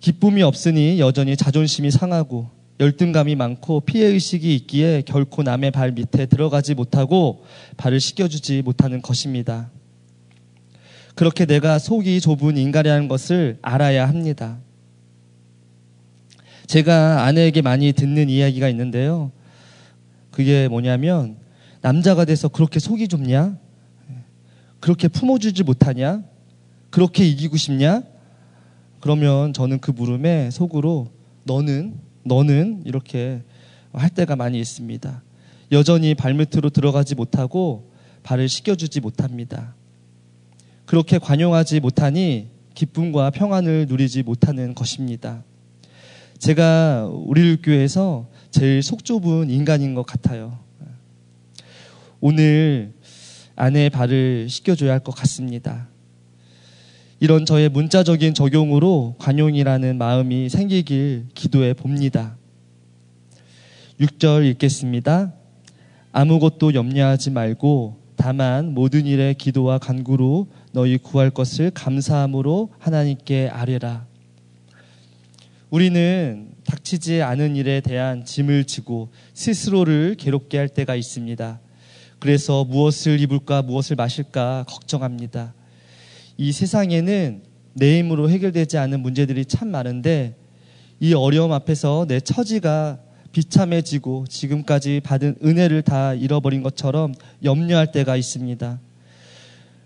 기쁨이 0.00 0.42
없으니 0.42 0.98
여전히 0.98 1.36
자존심이 1.36 1.90
상하고 1.90 2.48
열등감이 2.80 3.36
많고 3.36 3.80
피해 3.80 4.06
의식이 4.06 4.54
있기에 4.56 5.02
결코 5.06 5.42
남의 5.42 5.70
발 5.70 5.92
밑에 5.92 6.26
들어가지 6.26 6.74
못하고 6.74 7.44
발을 7.76 8.00
씻겨주지 8.00 8.62
못하는 8.62 9.02
것입니다. 9.02 9.70
그렇게 11.14 11.44
내가 11.44 11.78
속이 11.78 12.20
좁은 12.22 12.56
인간이라는 12.56 13.06
것을 13.06 13.58
알아야 13.60 14.08
합니다. 14.08 14.58
제가 16.70 17.24
아내에게 17.24 17.62
많이 17.62 17.92
듣는 17.92 18.28
이야기가 18.28 18.68
있는데요. 18.68 19.32
그게 20.30 20.68
뭐냐면 20.68 21.36
남자가 21.80 22.24
돼서 22.24 22.46
그렇게 22.46 22.78
속이 22.78 23.08
좁냐? 23.08 23.58
그렇게 24.78 25.08
품어주지 25.08 25.64
못하냐? 25.64 26.22
그렇게 26.90 27.26
이기고 27.26 27.56
싶냐? 27.56 28.04
그러면 29.00 29.52
저는 29.52 29.80
그 29.80 29.90
물음에 29.90 30.50
속으로 30.52 31.10
너는, 31.42 31.98
너는 32.22 32.82
이렇게 32.84 33.42
할 33.92 34.08
때가 34.08 34.36
많이 34.36 34.60
있습니다. 34.60 35.24
여전히 35.72 36.14
발밑으로 36.14 36.70
들어가지 36.70 37.16
못하고 37.16 37.90
발을 38.22 38.48
씻겨주지 38.48 39.00
못합니다. 39.00 39.74
그렇게 40.86 41.18
관용하지 41.18 41.80
못하니 41.80 42.46
기쁨과 42.74 43.30
평안을 43.30 43.86
누리지 43.88 44.22
못하는 44.22 44.72
것입니다. 44.76 45.42
제가 46.40 47.06
우리 47.12 47.60
교회에서 47.60 48.26
제일 48.50 48.82
속 48.82 49.04
좁은 49.04 49.50
인간인 49.50 49.94
것 49.94 50.06
같아요. 50.06 50.58
오늘 52.18 52.94
아내의 53.56 53.90
발을 53.90 54.48
씻겨줘야 54.48 54.92
할 54.92 55.00
것 55.00 55.12
같습니다. 55.12 55.88
이런 57.20 57.44
저의 57.44 57.68
문자적인 57.68 58.32
적용으로 58.32 59.16
관용이라는 59.18 59.98
마음이 59.98 60.48
생기길 60.48 61.26
기도해 61.34 61.74
봅니다. 61.74 62.38
6절 64.00 64.46
읽겠습니다. 64.52 65.34
아무것도 66.12 66.72
염려하지 66.72 67.32
말고 67.32 68.00
다만 68.16 68.72
모든 68.72 69.04
일에 69.04 69.34
기도와 69.34 69.76
간구로 69.76 70.46
너희 70.72 70.96
구할 70.96 71.28
것을 71.28 71.70
감사함으로 71.70 72.70
하나님께 72.78 73.50
아뢰라. 73.52 74.09
우리는 75.70 76.48
닥치지 76.66 77.22
않은 77.22 77.54
일에 77.54 77.80
대한 77.80 78.24
짐을 78.24 78.64
지고 78.64 79.08
스스로를 79.34 80.16
괴롭게 80.18 80.58
할 80.58 80.68
때가 80.68 80.96
있습니다. 80.96 81.60
그래서 82.18 82.64
무엇을 82.64 83.20
입을까 83.20 83.62
무엇을 83.62 83.94
마실까 83.94 84.64
걱정합니다. 84.68 85.54
이 86.36 86.50
세상에는 86.50 87.42
내 87.74 87.98
힘으로 88.00 88.28
해결되지 88.28 88.78
않은 88.78 89.00
문제들이 89.00 89.44
참 89.44 89.68
많은데 89.68 90.34
이 90.98 91.14
어려움 91.14 91.52
앞에서 91.52 92.04
내 92.08 92.18
처지가 92.18 92.98
비참해지고 93.30 94.26
지금까지 94.28 95.00
받은 95.04 95.36
은혜를 95.44 95.82
다 95.82 96.14
잃어버린 96.14 96.64
것처럼 96.64 97.14
염려할 97.44 97.92
때가 97.92 98.16
있습니다. 98.16 98.80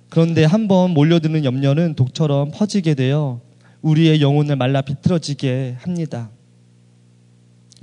그런데 0.08 0.44
한번 0.44 0.92
몰려드는 0.92 1.44
염려는 1.44 1.94
독처럼 1.94 2.52
퍼지게 2.52 2.94
되어 2.94 3.42
우리의 3.84 4.22
영혼을 4.22 4.56
말라 4.56 4.80
비틀어지게 4.80 5.76
합니다. 5.78 6.30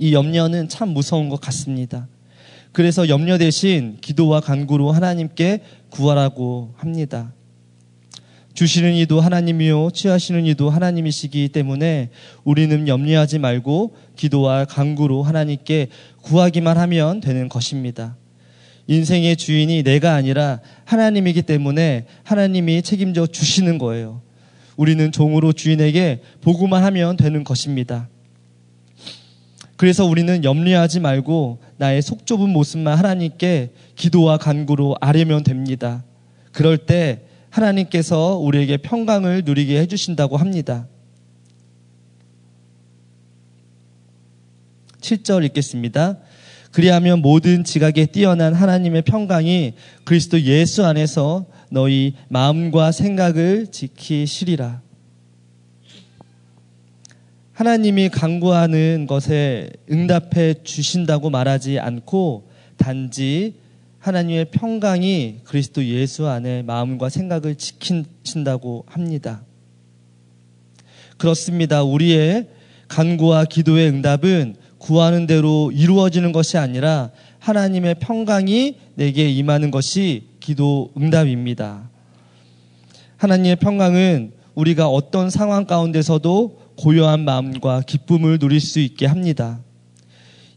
이 0.00 0.12
염려는 0.12 0.68
참 0.68 0.88
무서운 0.88 1.28
것 1.28 1.40
같습니다. 1.40 2.08
그래서 2.72 3.08
염려 3.08 3.38
대신 3.38 3.98
기도와 4.00 4.40
간구로 4.40 4.90
하나님께 4.90 5.60
구하라고 5.90 6.74
합니다. 6.76 7.32
주시는 8.54 8.94
이도 8.94 9.20
하나님이요 9.20 9.90
취하시는 9.92 10.44
이도 10.44 10.70
하나님이시기 10.70 11.50
때문에 11.50 12.10
우리는 12.42 12.88
염려하지 12.88 13.38
말고 13.38 13.94
기도와 14.16 14.64
간구로 14.64 15.22
하나님께 15.22 15.86
구하기만 16.22 16.78
하면 16.78 17.20
되는 17.20 17.48
것입니다. 17.48 18.16
인생의 18.88 19.36
주인이 19.36 19.84
내가 19.84 20.14
아니라 20.14 20.60
하나님이기 20.84 21.42
때문에 21.42 22.06
하나님이 22.24 22.82
책임져 22.82 23.28
주시는 23.28 23.78
거예요. 23.78 24.20
우리는 24.76 25.12
종으로 25.12 25.52
주인에게 25.52 26.22
보고만 26.40 26.82
하면 26.84 27.16
되는 27.16 27.44
것입니다. 27.44 28.08
그래서 29.76 30.04
우리는 30.04 30.44
염려하지 30.44 31.00
말고 31.00 31.58
나의 31.76 32.02
속 32.02 32.26
좁은 32.26 32.50
모습만 32.50 32.96
하나님께 32.96 33.72
기도와 33.96 34.38
간구로 34.38 34.96
아뢰면 35.00 35.42
됩니다. 35.42 36.04
그럴 36.52 36.78
때 36.78 37.22
하나님께서 37.50 38.36
우리에게 38.36 38.76
평강을 38.78 39.42
누리게 39.44 39.78
해주신다고 39.80 40.36
합니다. 40.36 40.86
7절 45.00 45.44
읽겠습니다. 45.46 46.18
그리하면 46.70 47.20
모든 47.20 47.64
지각에 47.64 48.06
뛰어난 48.06 48.54
하나님의 48.54 49.02
평강이 49.02 49.74
그리스도 50.04 50.40
예수 50.42 50.86
안에서 50.86 51.44
너희 51.72 52.12
마음과 52.28 52.92
생각을 52.92 53.68
지키시리라. 53.68 54.82
하나님이 57.54 58.10
강구하는 58.10 59.06
것에 59.06 59.70
응답해 59.90 60.64
주신다고 60.64 61.30
말하지 61.30 61.78
않고 61.78 62.50
단지 62.76 63.54
하나님의 64.00 64.50
평강이 64.50 65.40
그리스도 65.44 65.82
예수 65.84 66.28
안에 66.28 66.62
마음과 66.62 67.08
생각을 67.08 67.54
지키신다고 67.54 68.84
합니다. 68.86 69.42
그렇습니다. 71.16 71.84
우리의 71.84 72.48
간구와 72.88 73.46
기도의 73.46 73.88
응답은 73.88 74.56
구하는 74.76 75.26
대로 75.26 75.70
이루어지는 75.72 76.32
것이 76.32 76.58
아니라 76.58 77.10
하나님의 77.38 77.94
평강이 77.94 78.76
내게 78.96 79.30
임하는 79.30 79.70
것이 79.70 80.31
기도 80.42 80.90
응답입니다. 80.96 81.88
하나님의 83.16 83.56
평강은 83.56 84.32
우리가 84.56 84.88
어떤 84.88 85.30
상황 85.30 85.64
가운데서도 85.64 86.58
고요한 86.76 87.24
마음과 87.24 87.82
기쁨을 87.82 88.38
누릴 88.38 88.60
수 88.60 88.80
있게 88.80 89.06
합니다. 89.06 89.60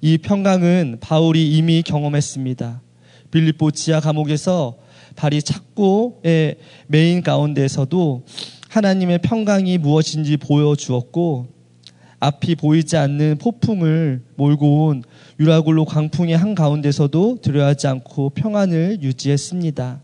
이 0.02 0.18
평강은 0.18 0.98
바울이 1.00 1.56
이미 1.56 1.84
경험했습니다. 1.84 2.82
빌립보 3.30 3.72
지하 3.72 4.00
감옥에서 4.00 4.76
발이 5.16 5.44
착고의 5.44 6.58
메인 6.88 7.22
가운데서도 7.22 8.26
하나님의 8.70 9.20
평강이 9.20 9.78
무엇인지 9.78 10.38
보여주었고 10.38 11.48
앞이 12.20 12.56
보이지 12.56 12.98
않는 12.98 13.38
폭풍을 13.38 14.24
몰고 14.36 14.88
온 14.88 15.04
유라굴로 15.38 15.84
광풍의 15.84 16.38
한 16.38 16.56
가운데서도 16.56 17.40
두려워하지 17.42 17.88
않고 17.88 18.30
평안을 18.30 19.00
유지했습니다. 19.02 20.00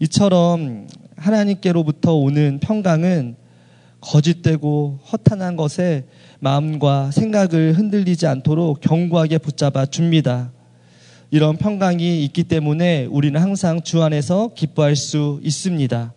이처럼 0.00 0.88
하나님께로부터 1.16 2.14
오는 2.14 2.58
평강은 2.60 3.36
거짓되고 4.00 4.98
허탄한 5.12 5.56
것에 5.56 6.04
마음과 6.40 7.12
생각을 7.12 7.74
흔들리지 7.74 8.26
않도록 8.26 8.80
견고하게 8.80 9.38
붙잡아 9.38 9.86
줍니다. 9.86 10.50
이런 11.30 11.56
평강이 11.56 12.24
있기 12.24 12.44
때문에 12.44 13.06
우리는 13.06 13.40
항상 13.40 13.82
주 13.82 14.02
안에서 14.02 14.50
기뻐할 14.54 14.96
수 14.96 15.40
있습니다. 15.44 16.12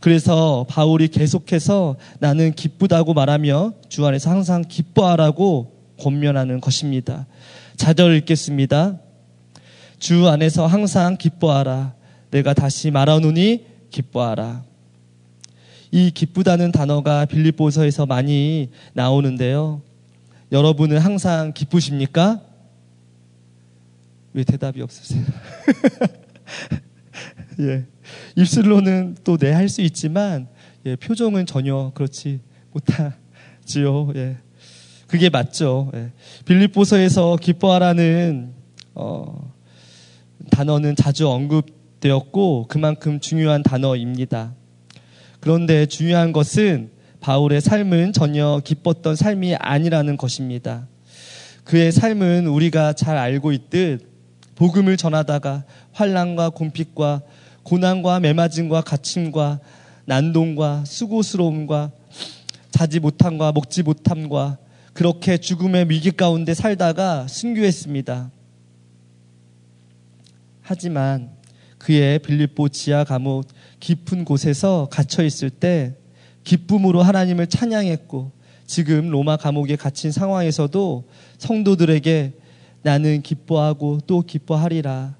그래서 0.00 0.66
바울이 0.68 1.08
계속해서 1.08 1.96
나는 2.18 2.52
기쁘다고 2.52 3.14
말하며 3.14 3.72
주 3.88 4.04
안에서 4.04 4.30
항상 4.30 4.64
기뻐하라고 4.68 5.75
권면하는 6.00 6.60
것입니다. 6.60 7.26
자절 7.76 8.16
읽겠습니다. 8.16 8.98
주 9.98 10.28
안에서 10.28 10.66
항상 10.66 11.16
기뻐하라. 11.16 11.94
내가 12.30 12.54
다시 12.54 12.90
말하노니 12.90 13.64
기뻐하라. 13.90 14.64
이 15.92 16.10
기쁘다는 16.10 16.72
단어가 16.72 17.24
빌립보서에서 17.24 18.06
많이 18.06 18.70
나오는데요. 18.92 19.80
여러분은 20.52 20.98
항상 20.98 21.52
기쁘십니까? 21.54 22.42
왜 24.34 24.44
대답이 24.44 24.82
없으세요? 24.82 25.24
예. 27.60 27.86
입술로는 28.36 29.16
또 29.24 29.36
네 29.38 29.52
할 29.52 29.68
수 29.68 29.80
있지만 29.82 30.48
예, 30.84 30.96
표정은 30.96 31.46
전혀 31.46 31.90
그렇지 31.94 32.40
못하지요. 32.72 34.12
예. 34.16 34.36
그게 35.06 35.30
맞죠. 35.30 35.90
예. 35.94 36.10
빌립보서에서 36.44 37.36
기뻐하라는 37.36 38.52
어, 38.94 39.52
단어는 40.50 40.96
자주 40.96 41.28
언급되었고 41.28 42.66
그만큼 42.68 43.20
중요한 43.20 43.62
단어입니다. 43.62 44.54
그런데 45.40 45.86
중요한 45.86 46.32
것은 46.32 46.90
바울의 47.20 47.60
삶은 47.60 48.12
전혀 48.12 48.60
기뻤던 48.64 49.16
삶이 49.16 49.54
아니라는 49.56 50.16
것입니다. 50.16 50.88
그의 51.64 51.92
삶은 51.92 52.46
우리가 52.46 52.92
잘 52.92 53.16
알고 53.16 53.52
있듯 53.52 54.08
복음을 54.54 54.96
전하다가 54.96 55.64
환란과 55.92 56.50
곰핍과 56.50 57.22
고난과 57.62 58.20
매맞음과 58.20 58.82
갇힘과 58.82 59.60
난동과 60.04 60.84
수고스러움과 60.84 61.90
자지 62.70 63.00
못함과 63.00 63.52
먹지 63.52 63.82
못함과 63.82 64.58
그렇게 64.96 65.36
죽음의 65.36 65.90
위기 65.90 66.10
가운데 66.10 66.54
살다가 66.54 67.26
순교했습니다. 67.28 68.30
하지만 70.62 71.32
그의 71.76 72.18
빌립보 72.18 72.70
지하 72.70 73.04
감옥 73.04 73.46
깊은 73.78 74.24
곳에서 74.24 74.88
갇혀 74.90 75.22
있을 75.22 75.50
때 75.50 75.94
기쁨으로 76.44 77.02
하나님을 77.02 77.46
찬양했고 77.48 78.32
지금 78.66 79.10
로마 79.10 79.36
감옥에 79.36 79.76
갇힌 79.76 80.12
상황에서도 80.12 81.04
성도들에게 81.36 82.32
나는 82.80 83.20
기뻐하고 83.20 84.00
또 84.06 84.22
기뻐하리라 84.22 85.14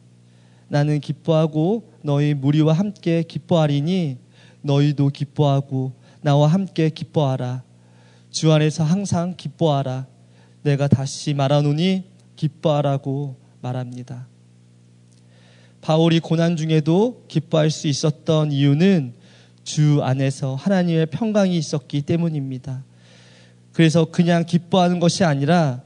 나는 0.69 1.01
기뻐하고 1.01 1.93
너희 2.01 2.33
무리와 2.33 2.73
함께 2.73 3.23
기뻐하리니 3.23 4.17
너희도 4.63 5.11
기뻐하고 5.11 5.93
나와 6.23 6.49
함께 6.49 6.89
기뻐하라. 6.89 7.66
주 8.37 8.53
안에서 8.53 8.85
항상 8.85 9.33
기뻐하라. 9.35 10.07
내가 10.63 10.89
다시 10.89 11.33
말하노니 11.33 12.05
기뻐하라고 12.37 13.35
말합니다. 13.63 14.27
바울이 15.81 16.21
고난 16.21 16.55
중에도 16.55 17.25
기뻐할 17.29 17.71
수 17.71 17.89
있었던 17.89 18.53
이유는 18.53 19.15
주 19.65 20.03
안에서 20.03 20.55
하나님의 20.55 21.07
평강이 21.07 21.57
있었기 21.57 22.03
때문입니다. 22.03 22.85
그래서 23.73 24.05
그냥 24.05 24.45
기뻐하는 24.45 25.01
것이 25.01 25.25
아니라 25.25 25.81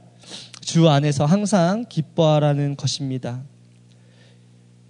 주 0.61 0.89
안에서 0.89 1.27
항상 1.27 1.85
기뻐하라는 1.89 2.75
것입니다. 2.75 3.45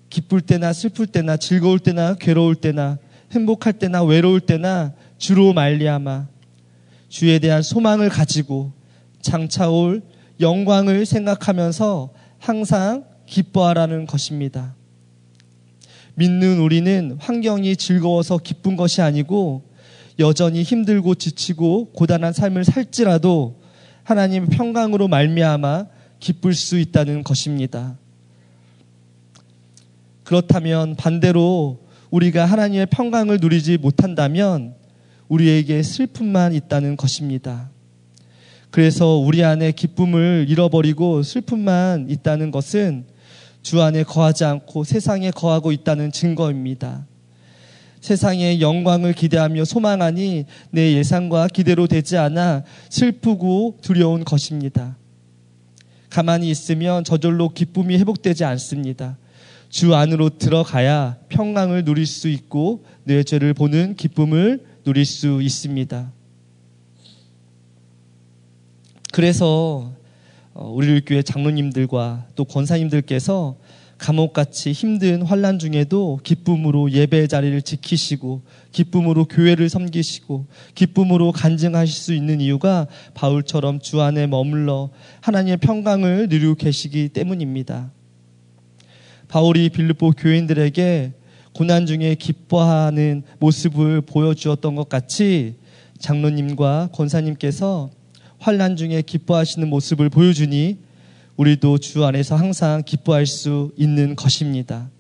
기쁠 0.09 0.41
때나 0.41 0.73
슬플 0.73 1.09
때나 1.09 1.37
즐거울 1.37 1.79
때나 1.79 2.15
괴로울 2.15 2.55
때나 2.55 2.97
행복할 3.33 3.75
때나 3.75 4.03
외로울 4.03 4.41
때나 4.41 4.95
주로 5.19 5.53
말리암아 5.53 6.30
주에 7.11 7.41
대한 7.41 7.61
소망을 7.61 8.09
가지고 8.09 8.73
장차올 9.21 10.03
영광을 10.41 11.05
생각하면서 11.05 12.15
항상 12.39 13.05
기뻐하라는 13.27 14.07
것입니다. 14.07 14.75
믿는 16.15 16.61
우리는 16.61 17.17
환경이 17.21 17.77
즐거워서 17.77 18.39
기쁜 18.39 18.77
것이 18.77 19.03
아니고 19.03 19.69
여전히 20.19 20.63
힘들고 20.63 21.17
지치고 21.17 21.93
고단한 21.93 22.33
삶을 22.33 22.65
살지라도 22.65 23.61
하나님 24.05 24.47
평강으로 24.47 25.09
말미암아 25.09 25.87
기쁠 26.21 26.55
수 26.55 26.79
있다는 26.79 27.25
것입니다. 27.25 27.99
그렇다면 30.23 30.95
반대로 30.95 31.81
우리가 32.11 32.45
하나님의 32.47 32.87
평강을 32.87 33.39
누리지 33.41 33.79
못한다면 33.79 34.80
우리에게 35.31 35.83
슬픔만 35.83 36.53
있다는 36.55 36.97
것입니다. 36.97 37.71
그래서 38.71 39.17
우리 39.17 39.43
안에 39.43 39.73
기쁨을 39.73 40.47
잃어버리고 40.49 41.23
슬픔만 41.23 42.11
있다는 42.11 42.51
것은 42.51 43.05
주 43.63 43.81
안에 43.81 44.03
거하지 44.03 44.45
않고 44.45 44.85
세상에 44.85 45.31
거하고 45.31 45.73
있다는 45.73 46.13
증거입니다. 46.13 47.07
세상의 48.01 48.61
영광을 48.61 49.13
기대하며 49.13 49.65
소망하니 49.65 50.47
내 50.71 50.95
예상과 50.95 51.49
기대로 51.49 51.87
되지 51.87 52.17
않아 52.17 52.65
슬프고 52.89 53.79
두려운 53.83 54.25
것입니다. 54.25 54.97
가만히 56.09 56.51
있으면 56.51 57.05
저절로 57.05 57.51
기쁨이 57.51 57.99
회복되지 57.99 58.45
않습니다. 58.45 59.17
주 59.69 59.95
안으로 59.95 60.31
들어가야 60.31 61.19
평강을 61.29 61.85
누릴 61.85 62.07
수 62.07 62.29
있고 62.29 62.85
내 63.05 63.23
죄를 63.23 63.55
보는 63.55 63.95
기쁨을 63.95 64.70
누릴 64.85 65.05
수 65.05 65.43
있습니다. 65.43 66.13
그래서 69.13 69.93
어, 70.55 70.69
우리 70.69 71.01
교회 71.05 71.23
장로님들과 71.23 72.27
또 72.35 72.45
권사님들께서 72.45 73.57
감옥같이 74.01 74.73
힘든 74.73 75.23
환란 75.23 75.59
중에도 75.59 76.19
기쁨으로 76.25 76.91
예배 76.91 77.27
자리를 77.27 77.61
지키시고 77.61 78.43
기쁨으로 78.73 79.27
교회를 79.27 79.69
섬기시고 79.69 80.47
기쁨으로 80.75 81.33
간증하실 81.33 81.95
수 81.95 82.15
있는 82.15 82.41
이유가 82.41 82.87
바울처럼 83.15 83.81
주 83.81 84.01
안에 84.01 84.27
머물러 84.27 84.91
하나님의 85.21 85.59
평강을 85.59 86.29
누리고 86.31 86.55
계시기 86.55 87.11
때문입니다. 87.11 87.93
바울이 89.29 89.69
빌립보 89.69 90.13
교인들에게 90.13 91.13
고난 91.53 91.87
중에 91.87 92.15
기뻐하는 92.15 93.23
모습을 93.39 94.01
보여주었던 94.03 94.75
것 94.75 94.89
같이 94.89 95.57
장로님과 95.99 96.91
권사님께서 96.93 97.91
환란 98.39 98.77
중에 98.77 99.03
기뻐하시는 99.03 99.69
모습을 99.69 100.09
보여주니 100.09 100.79
우리도 101.37 101.79
주 101.79 102.05
안에서 102.05 102.37
항상 102.37 102.83
기뻐할 102.85 103.27
수 103.27 103.73
있는 103.77 104.17
것입니다. 104.17 104.91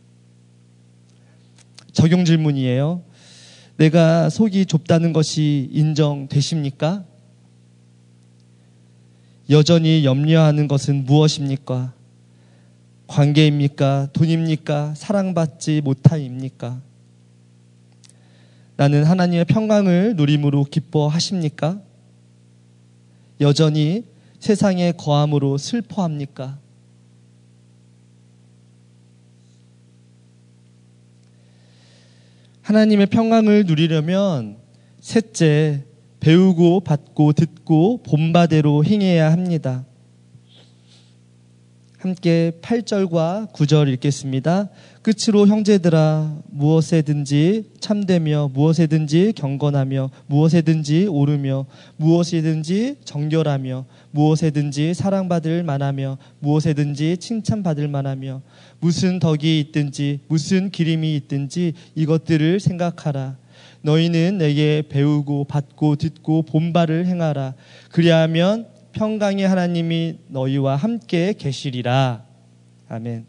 적용 1.93 2.25
질문이에요. 2.25 3.03
내가 3.77 4.29
속이 4.29 4.67
좁다는 4.67 5.13
것이 5.13 5.69
인정되십니까? 5.73 7.05
여전히 9.49 10.05
염려하는 10.05 10.69
것은 10.69 11.05
무엇입니까? 11.07 11.93
관계입니까? 13.11 14.11
돈입니까? 14.13 14.95
사랑받지 14.95 15.81
못함입니까? 15.81 16.81
나는 18.77 19.03
하나님의 19.05 19.47
평강을 19.47 20.15
누림으로 20.17 20.65
기뻐하십니까? 20.65 21.81
여전히 23.41 24.05
세상의 24.39 24.97
거함으로 24.97 25.59
슬퍼합니까? 25.59 26.59
하나님의 32.63 33.07
평강을 33.07 33.67
누리려면 33.67 34.59
셋째, 35.01 35.83
배우고 36.21 36.81
받고 36.81 37.33
듣고 37.33 38.03
본바대로 38.05 38.85
행해야 38.85 39.33
합니다. 39.33 39.85
함께 42.01 42.53
8절과 42.63 43.53
9절 43.53 43.93
읽겠습니다. 43.93 44.71
끝으로 45.03 45.47
형제들아 45.47 46.35
무엇에든지 46.47 47.73
참되며 47.79 48.53
무엇에든지 48.55 49.35
경건하며 49.37 50.09
무엇에든지 50.27 51.09
오르며 51.09 51.67
무엇이든지 51.99 52.97
정결하며 53.05 53.85
무엇에든지 54.13 54.95
사랑받을 54.95 55.63
만하며 55.63 56.17
무엇에든지 56.39 57.19
칭찬받을 57.19 57.87
만하며 57.89 58.41
무슨 58.79 59.19
덕이 59.19 59.61
있든지 59.61 60.21
무슨 60.27 60.71
기림이 60.71 61.15
있든지 61.17 61.75
이것들을 61.97 62.61
생각하라. 62.61 63.37
너희는 63.83 64.39
내게 64.39 64.83
배우고 64.89 65.45
받고 65.45 65.97
듣고 65.97 66.45
본바를 66.45 67.05
행하라. 67.05 67.53
그리하면 67.91 68.80
평강의 68.93 69.47
하나님이 69.47 70.19
너희와 70.29 70.77
함께 70.77 71.35
계시리라. 71.37 72.25
아멘. 72.89 73.27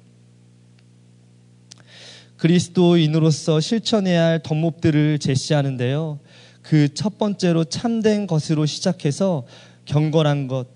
그리스도인으로서 2.37 3.59
실천해야 3.59 4.25
할 4.25 4.39
덕목들을 4.41 5.19
제시하는데요. 5.19 6.19
그 6.61 6.87
첫 6.93 7.17
번째로 7.17 7.63
참된 7.63 8.27
것으로 8.27 8.65
시작해서 8.65 9.45
경건한 9.85 10.47
것, 10.47 10.67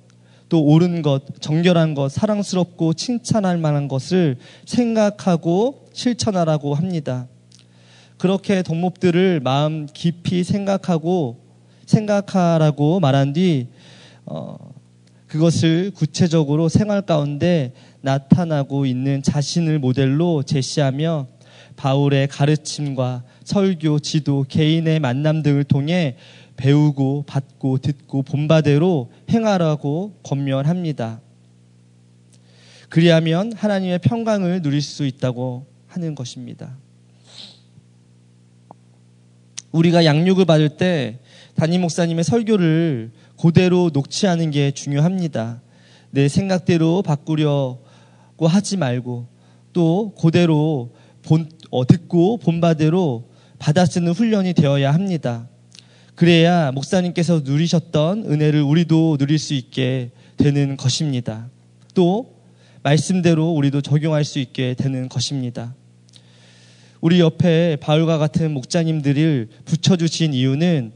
또 0.49 0.63
옳은 0.63 1.01
것, 1.01 1.23
정결한 1.39 1.93
것, 1.93 2.11
사랑스럽고 2.11 2.93
칭찬할 2.93 3.57
만한 3.57 3.87
것을 3.87 4.37
생각하고 4.65 5.87
실천하라고 5.93 6.73
합니다. 6.73 7.27
그렇게 8.17 8.63
덕목들을 8.63 9.41
마음 9.41 9.87
깊이 9.87 10.43
생각하고 10.43 11.39
생각하라고 11.85 12.99
말한 12.99 13.33
뒤 13.33 13.67
어, 14.25 14.74
그것을 15.35 15.91
구체적으로 15.93 16.69
생활 16.69 17.01
가운데 17.01 17.73
나타나고 17.99 18.85
있는 18.85 19.21
자신을 19.21 19.79
모델로 19.79 20.43
제시하며 20.43 21.27
바울의 21.75 22.29
가르침과 22.29 23.23
설교, 23.43 23.99
지도, 23.99 24.45
개인의 24.47 25.01
만남 25.01 25.43
등을 25.43 25.65
통해 25.65 26.15
배우고 26.55 27.25
받고 27.27 27.79
듣고 27.79 28.21
본바대로 28.21 29.11
행하라고 29.29 30.13
권면합니다. 30.23 31.19
그리하면 32.87 33.51
하나님의 33.51 33.99
평강을 33.99 34.61
누릴 34.61 34.81
수 34.81 35.05
있다고 35.05 35.65
하는 35.87 36.15
것입니다. 36.15 36.77
우리가 39.73 40.05
양육을 40.05 40.45
받을 40.45 40.69
때 40.69 41.19
담임 41.55 41.81
목사님의 41.81 42.23
설교를 42.23 43.11
그대로 43.45 43.91
녹취하는 43.93 44.49
게 44.49 44.71
중요합니다. 44.71 45.62
내 46.10 46.27
생각대로 46.27 47.03
바꾸려고 47.03 48.47
하지 48.47 48.75
말고 48.75 49.27
또 49.71 50.15
그대로 50.19 50.95
본, 51.21 51.51
어, 51.69 51.86
듣고 51.86 52.38
본바대로 52.38 53.29
받아쓰는 53.60 54.13
훈련이 54.13 54.53
되어야 54.53 54.91
합니다. 54.91 55.47
그래야 56.15 56.71
목사님께서 56.71 57.41
누리셨던 57.45 58.25
은혜를 58.25 58.63
우리도 58.63 59.17
누릴 59.17 59.38
수 59.38 59.53
있게 59.53 60.10
되는 60.38 60.75
것입니다. 60.75 61.47
또 61.93 62.38
말씀대로 62.81 63.51
우리도 63.51 63.81
적용할 63.81 64.23
수 64.23 64.39
있게 64.39 64.73
되는 64.73 65.08
것입니다. 65.08 65.75
우리 66.99 67.19
옆에 67.19 67.75
바울과 67.75 68.17
같은 68.17 68.51
목자님들을 68.55 69.49
붙여주신 69.65 70.34
이유는 70.34 70.93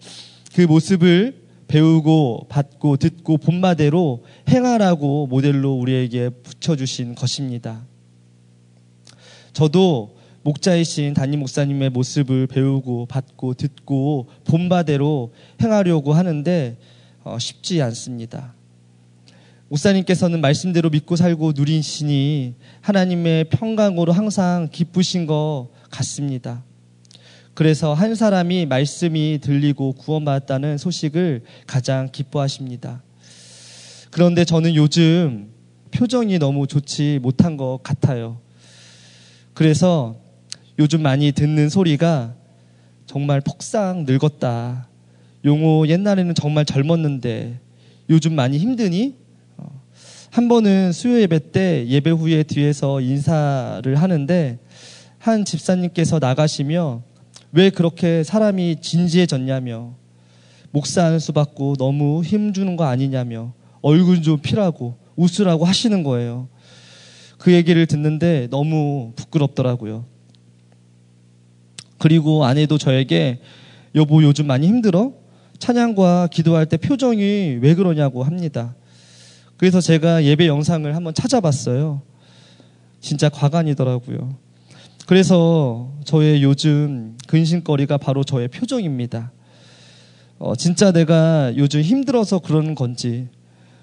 그 0.56 0.62
모습을 0.62 1.49
배우고 1.70 2.48
받고 2.50 2.98
듣고 2.98 3.38
본마대로 3.38 4.26
행하라고 4.50 5.28
모델로 5.28 5.74
우리에게 5.76 6.30
붙여주신 6.30 7.16
것입니다. 7.16 7.86
저도 9.54 10.18
목자이신 10.42 11.14
담임 11.14 11.42
목사님의 11.42 11.92
모습을 11.92 12.48
배우고 12.48 13.06
받고 13.06 13.54
듣고 13.54 14.30
본바대로 14.46 15.34
행하려고 15.62 16.14
하는데 16.14 16.78
어, 17.24 17.38
쉽지 17.38 17.82
않습니다. 17.84 18.56
목사님께서는 19.68 20.42
말씀대로 20.42 20.90
믿고 20.90 21.16
살고 21.16 21.52
누리시니 21.56 22.56
하나님의 22.82 23.50
평강으로 23.50 24.12
항상 24.12 24.70
기쁘신 24.72 25.28
것 25.28 25.70
같습니다. 25.92 26.64
그래서 27.60 27.94
한 27.94 28.16
사람이 28.16 28.68
말씀이 28.68 29.40
들리고 29.42 29.92
구원받았다는 29.92 30.78
소식을 30.78 31.42
가장 31.68 32.08
기뻐하십니다. 32.10 33.04
그런데 34.12 34.46
저는 34.46 34.76
요즘 34.76 35.50
표정이 35.92 36.40
너무 36.40 36.68
좋지 36.68 37.20
못한 37.22 37.58
것 37.58 37.82
같아요. 37.84 38.40
그래서 39.54 40.16
요즘 40.80 41.02
많이 41.02 41.34
듣는 41.34 41.68
소리가 41.68 42.34
정말 43.06 43.42
폭삭 43.42 44.06
늙었다. 44.06 44.88
용호 45.44 45.90
옛날에는 45.90 46.36
정말 46.36 46.64
젊었는데 46.64 47.60
요즘 48.10 48.36
많이 48.36 48.58
힘드니? 48.58 49.18
어, 49.58 49.82
한 50.32 50.48
번은 50.48 50.94
수요 50.94 51.20
예배 51.20 51.52
때 51.52 51.86
예배 51.90 52.10
후에 52.12 52.44
뒤에서 52.44 53.02
인사를 53.02 53.94
하는데 53.98 54.60
한 55.18 55.44
집사님께서 55.44 56.20
나가시며 56.20 57.09
왜 57.52 57.70
그렇게 57.70 58.24
사람이 58.24 58.82
진지해졌냐며 58.82 59.96
목사 60.72 61.06
안수 61.06 61.34
받고 61.34 61.76
너무 61.78 62.24
힘주는 62.24 62.76
거 62.76 62.86
아니냐며 62.86 63.54
얼굴 63.82 64.22
좀 64.22 64.40
피라고 64.40 64.98
웃으라고 65.16 65.66
하시는 65.66 66.04
거예요. 66.04 66.48
그 67.38 67.54
얘기를 67.54 67.86
듣는데 67.86 68.48
너무 68.52 69.14
부끄럽더라고요. 69.16 70.06
그리고 71.98 72.46
아내도 72.46 72.78
저에게 72.78 73.40
여보 73.96 74.22
요즘 74.24 74.48
많이 74.48 74.68
힘들어? 74.68 75.14
찬양과 75.58 76.28
기도할 76.32 76.66
때 76.66 76.78
표정이 76.78 77.60
왜 77.62 77.76
그러냐고 77.76 78.24
합니다. 78.24 78.76
그래서 79.58 79.82
제가 79.82 80.24
예배 80.24 80.48
영상을 80.48 80.96
한번 80.96 81.14
찾아봤어요. 81.14 82.02
진짜 83.02 83.28
과간이더라고요. 83.28 84.38
그래서 85.10 85.92
저의 86.04 86.44
요즘 86.44 87.18
근심거리가 87.28 87.98
바로 87.98 88.24
저의 88.24 88.48
표정입니다. 88.48 89.32
어, 90.38 90.56
진짜 90.56 90.92
내가 90.92 91.52
요즘 91.58 91.82
힘들어서 91.82 92.38
그러는 92.38 92.76
건지, 92.76 93.28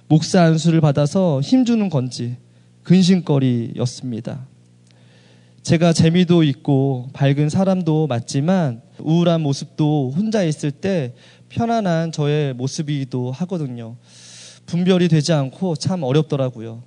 목사 0.06 0.42
안수를 0.42 0.80
받아서 0.80 1.40
힘주는 1.40 1.88
건지, 1.90 2.36
근심거리였습니다. 2.84 4.46
제가 5.62 5.92
재미도 5.92 6.44
있고 6.44 7.08
밝은 7.12 7.48
사람도 7.48 8.06
맞지만 8.06 8.82
우울한 9.00 9.40
모습도 9.40 10.12
혼자 10.14 10.44
있을 10.44 10.70
때 10.70 11.12
편안한 11.48 12.12
저의 12.12 12.54
모습이기도 12.54 13.32
하거든요. 13.32 13.96
분별이 14.66 15.08
되지 15.08 15.32
않고 15.32 15.74
참 15.74 16.04
어렵더라고요. 16.04 16.84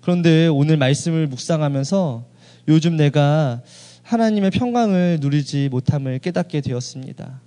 그런데 0.00 0.48
오늘 0.48 0.76
말씀을 0.76 1.28
묵상하면서 1.28 2.34
요즘 2.68 2.96
내가 2.96 3.62
하나님의 4.02 4.50
평강을 4.50 5.18
누리지 5.20 5.68
못함을 5.68 6.18
깨닫게 6.18 6.60
되었습니다. 6.60 7.40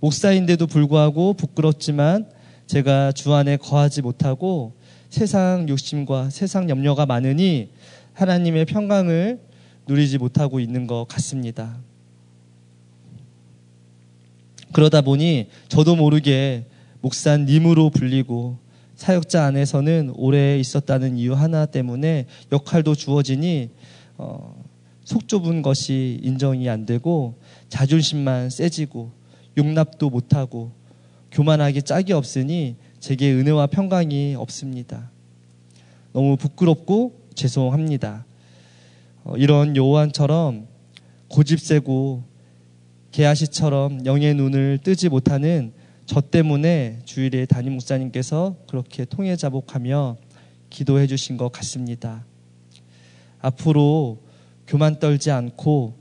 목사인데도 0.00 0.66
불구하고 0.66 1.34
부끄럽지만 1.34 2.30
제가 2.66 3.12
주 3.12 3.34
안에 3.34 3.56
거하지 3.56 4.02
못하고 4.02 4.74
세상 5.08 5.68
욕심과 5.68 6.30
세상 6.30 6.70
염려가 6.70 7.06
많으니 7.06 7.70
하나님의 8.14 8.64
평강을 8.66 9.40
누리지 9.86 10.18
못하고 10.18 10.60
있는 10.60 10.86
것 10.86 11.06
같습니다. 11.08 11.78
그러다 14.72 15.00
보니 15.00 15.48
저도 15.68 15.96
모르게 15.96 16.66
목사님으로 17.00 17.90
불리고 17.90 18.58
사역자 19.00 19.46
안에서는 19.46 20.12
오래 20.14 20.58
있었다는 20.58 21.16
이유 21.16 21.32
하나 21.32 21.64
때문에 21.64 22.26
역할도 22.52 22.94
주어지니 22.94 23.70
어, 24.18 24.62
속 25.04 25.26
좁은 25.26 25.62
것이 25.62 26.20
인정이 26.22 26.68
안 26.68 26.84
되고 26.84 27.38
자존심만 27.70 28.50
세지고 28.50 29.10
용납도 29.56 30.10
못하고 30.10 30.72
교만하기 31.32 31.80
짝이 31.80 32.12
없으니 32.12 32.76
제게 32.98 33.32
은혜와 33.32 33.68
평강이 33.68 34.34
없습니다. 34.34 35.10
너무 36.12 36.36
부끄럽고 36.36 37.22
죄송합니다. 37.34 38.26
어, 39.24 39.34
이런 39.38 39.78
요한처럼 39.78 40.66
고집세고 41.28 42.22
개아시처럼 43.12 44.04
영의 44.04 44.34
눈을 44.34 44.80
뜨지 44.84 45.08
못하는 45.08 45.72
저 46.10 46.20
때문에 46.20 46.98
주일에 47.04 47.46
담임 47.46 47.74
목사님께서 47.74 48.56
그렇게 48.68 49.04
통해 49.04 49.36
자복하며 49.36 50.16
기도해 50.68 51.06
주신 51.06 51.36
것 51.36 51.52
같습니다. 51.52 52.26
앞으로 53.38 54.18
교만 54.66 54.98
떨지 54.98 55.30
않고 55.30 55.94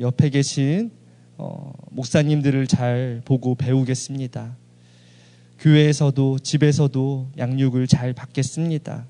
옆에 0.00 0.30
계신 0.30 0.90
어, 1.38 1.72
목사님들을 1.92 2.66
잘 2.66 3.22
보고 3.24 3.54
배우겠습니다. 3.54 4.56
교회에서도 5.60 6.40
집에서도 6.40 7.30
양육을 7.38 7.86
잘 7.86 8.14
받겠습니다. 8.14 9.06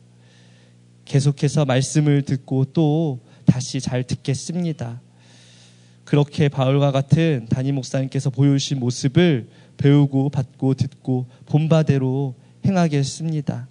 계속해서 1.07 1.65
말씀을 1.65 2.21
듣고 2.21 2.67
또 2.67 3.21
다시 3.47 3.81
잘 3.81 4.05
듣겠습니다. 4.05 5.01
그렇게 6.05 6.51
바울과 6.51 6.93
같은 6.93 7.47
담임 7.49 7.77
목사님께서 7.77 8.29
보여주신 8.29 8.79
모습을 8.81 9.49
배우고 9.77 10.31
받고 10.31 10.75
듣고 10.75 11.27
본바대로 11.47 12.35
행하겠습니다. 12.65 13.69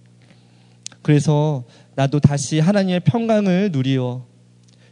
그래서 1.01 1.63
나도 1.95 2.19
다시 2.19 2.59
하나님의 2.59 3.01
평강을 3.01 3.71
누리어 3.71 4.25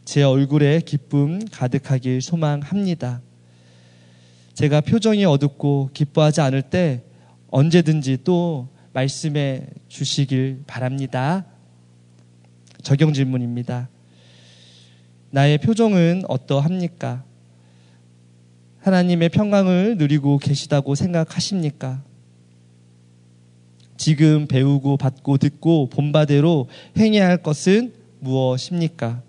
제 0.05 0.23
얼굴에 0.23 0.81
기쁨 0.81 1.39
가득하길 1.51 2.21
소망합니다. 2.21 3.21
제가 4.53 4.81
표정이 4.81 5.25
어둡고 5.25 5.89
기뻐하지 5.93 6.41
않을 6.41 6.61
때 6.61 7.03
언제든지 7.49 8.19
또 8.23 8.67
말씀해 8.93 9.67
주시길 9.87 10.63
바랍니다. 10.67 11.45
적용 12.83 13.13
질문입니다. 13.13 13.89
나의 15.31 15.57
표정은 15.57 16.23
어떠합니까? 16.27 17.23
하나님의 18.83 19.29
평강을 19.29 19.95
누리고 19.97 20.37
계시다고 20.39 20.93
생각하십니까? 20.95 22.03
지금 23.95 24.45
배우고 24.45 24.97
받고 24.97 25.37
듣고 25.37 25.87
본바대로 25.87 26.67
행해야 26.97 27.25
할 27.25 27.37
것은 27.41 27.93
무엇입니까? 28.19 29.21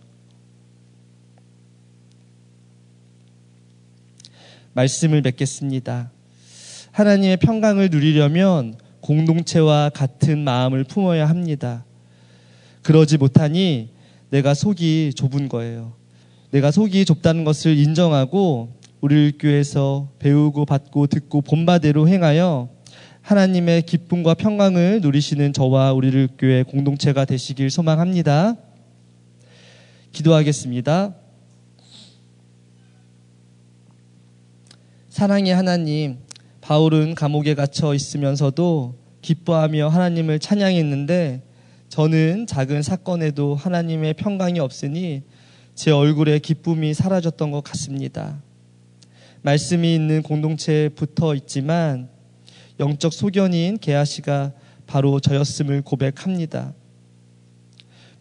말씀을 4.72 5.22
맺겠습니다. 5.22 6.10
하나님의 6.90 7.36
평강을 7.36 7.90
누리려면 7.90 8.74
공동체와 8.98 9.90
같은 9.90 10.42
마음을 10.42 10.82
품어야 10.82 11.28
합니다. 11.28 11.84
그러지 12.82 13.18
못하니 13.18 13.90
내가 14.30 14.52
속이 14.52 15.12
좁은 15.14 15.48
거예요. 15.48 15.92
내가 16.50 16.72
속이 16.72 17.04
좁다는 17.04 17.44
것을 17.44 17.78
인정하고 17.78 18.82
우리 19.04 19.36
교회에서 19.38 20.08
배우고 20.18 20.64
받고 20.64 21.08
듣고 21.08 21.42
본바대로 21.42 22.08
행하여 22.08 22.70
하나님의 23.20 23.82
기쁨과 23.82 24.32
평강을 24.32 25.02
누리시는 25.02 25.52
저와 25.52 25.92
우리를 25.92 26.26
교회 26.38 26.62
공동체가 26.62 27.26
되시길 27.26 27.68
소망합니다. 27.68 28.56
기도하겠습니다. 30.10 31.14
사랑의 35.10 35.54
하나님, 35.54 36.16
바울은 36.62 37.14
감옥에 37.14 37.54
갇혀 37.54 37.92
있으면서도 37.92 38.94
기뻐하며 39.20 39.88
하나님을 39.88 40.38
찬양했는데 40.38 41.42
저는 41.90 42.46
작은 42.46 42.80
사건에도 42.80 43.54
하나님의 43.54 44.14
평강이 44.14 44.60
없으니 44.60 45.24
제 45.74 45.90
얼굴에 45.90 46.38
기쁨이 46.38 46.94
사라졌던 46.94 47.50
것 47.50 47.62
같습니다. 47.64 48.40
말씀이 49.44 49.94
있는 49.94 50.22
공동체에 50.22 50.88
붙어 50.88 51.34
있지만 51.34 52.08
영적 52.80 53.12
소견인 53.12 53.76
개아 53.76 54.02
씨가 54.02 54.52
바로 54.86 55.20
저였음을 55.20 55.82
고백합니다. 55.82 56.72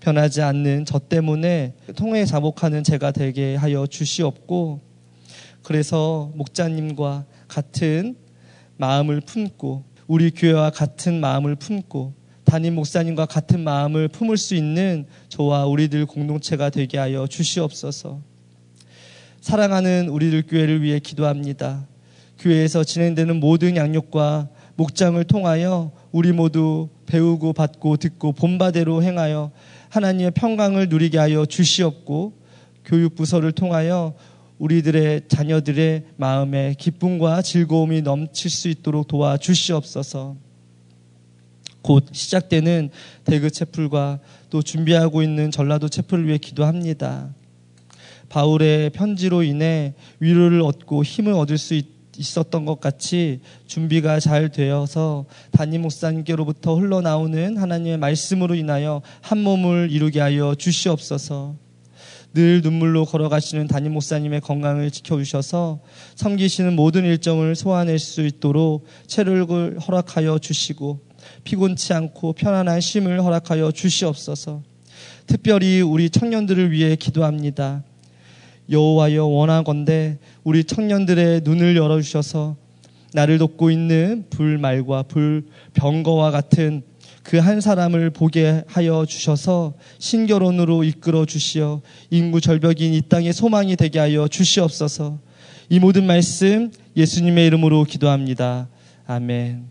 변하지 0.02 0.42
않는 0.42 0.84
저 0.84 1.00
때문에 1.00 1.76
통해 1.96 2.26
자복하는 2.26 2.84
제가 2.84 3.12
되게 3.12 3.56
하여 3.56 3.88
주시옵고 3.88 4.82
그래서 5.64 6.30
목자님과 6.36 7.26
같은 7.48 8.18
마음을 8.76 9.22
품고 9.22 9.86
우리 10.08 10.30
교회와 10.30 10.72
같은 10.72 11.22
마음을 11.22 11.56
품고 11.56 12.16
담임 12.44 12.76
목사님과 12.76 13.28
같은 13.28 13.62
마음을 13.62 14.10
품을 14.10 14.36
수 14.36 14.56
있는 14.56 15.08
저와 15.30 15.68
우리들 15.68 16.06
공동체가 16.06 16.70
되게 16.70 16.98
하여 16.98 17.28
주시옵소서. 17.28 18.33
사랑하는 19.44 20.08
우리들 20.08 20.44
교회를 20.44 20.82
위해 20.82 21.00
기도합니다. 21.00 21.86
교회에서 22.40 22.86
진행되는 22.86 23.42
모든 23.42 23.76
양육과 23.76 24.48
목장을 24.78 25.22
통하여 25.26 25.92
우리 26.14 26.32
모두 26.32 26.88
배우고 27.08 27.52
받고 27.52 27.98
듣고 27.98 28.32
본바대로 28.32 29.04
행하여 29.04 29.52
하나님의 29.90 30.32
평강을 30.32 30.88
누리게 30.88 31.18
하여 31.18 31.46
주시옵고 31.46 32.40
교육부서를 32.86 33.52
통하여 33.52 34.14
우리들의 34.60 35.24
자녀들의 35.28 36.06
마음에 36.16 36.74
기쁨과 36.80 37.42
즐거움이 37.42 38.02
넘칠 38.02 38.50
수 38.50 38.70
있도록 38.70 39.10
도와 39.10 39.36
주시옵소서. 39.36 40.38
곧 41.82 42.06
시작되는 42.14 42.92
대그 43.26 43.52
채플과 43.52 44.20
또 44.50 44.62
준비하고 44.62 45.22
있는 45.22 45.52
전라도 45.52 45.90
채플을 45.90 46.28
위해 46.28 46.38
기도합니다. 46.38 47.34
바울의 48.34 48.90
편지로 48.90 49.44
인해 49.44 49.94
위로를 50.20 50.64
얻고 50.64 51.04
힘을 51.04 51.34
얻을 51.34 51.60
수 51.60 51.76
있, 51.76 51.86
있었던 52.18 52.66
것 52.66 52.80
같이 52.80 53.42
준비가 53.68 54.20
잘 54.20 54.50
되어서 54.50 55.26
담임 55.52 55.84
목사님께로부터 55.84 56.74
흘러나오는 56.74 57.58
하나님의 57.58 58.00
말씀으로 58.00 58.56
인하여 58.56 59.04
한 59.22 59.38
몸을 59.38 59.90
이루게 59.92 60.20
하여 60.20 60.56
주시옵소서. 60.56 61.58
늘 62.34 62.62
눈물로 62.64 63.06
걸어가시는 63.06 63.68
담임 63.68 63.94
목사님의 63.94 64.42
건강을 64.42 64.90
지켜주셔서 64.90 65.82
섬기시는 66.16 66.76
모든 66.76 67.06
일정을 67.06 67.56
소화낼 67.56 68.00
수 68.00 68.26
있도록 68.26 68.88
체력을 69.06 69.78
허락하여 69.78 70.40
주시고 70.40 71.02
피곤치 71.44 71.94
않고 71.94 72.34
편안한 72.34 72.82
쉼을 72.82 73.24
허락하여 73.24 73.72
주시옵소서. 73.72 74.64
특별히 75.28 75.82
우리 75.82 76.10
청년들을 76.10 76.72
위해 76.72 76.96
기도합니다. 76.96 77.84
여호와여 78.74 79.26
원하건대 79.26 80.18
우리 80.44 80.66
청년들의 80.66 81.42
눈을 81.46 81.78
열어 81.78 82.02
주셔서 82.02 82.58
나를 83.14 83.38
돕고 83.38 83.72
있는 83.72 84.26
불말과 84.30 85.04
불병거와 85.04 86.32
같은 86.32 86.84
그 87.24 87.40
한 87.40 87.62
사람을 87.62 88.10
보게 88.12 88.64
하여 88.68 89.06
주셔서 89.06 89.74
신결혼으로 89.98 90.84
이끌어 90.84 91.26
주시어 91.26 91.82
인구 92.12 92.42
절벽인 92.42 92.94
이 92.94 93.02
땅의 93.02 93.34
소망이 93.34 93.76
되게 93.76 93.98
하여 94.00 94.28
주시옵소서. 94.28 95.20
이 95.70 95.80
모든 95.80 96.06
말씀 96.06 96.72
예수님의 96.96 97.48
이름으로 97.48 97.86
기도합니다. 97.86 98.68
아멘. 99.08 99.66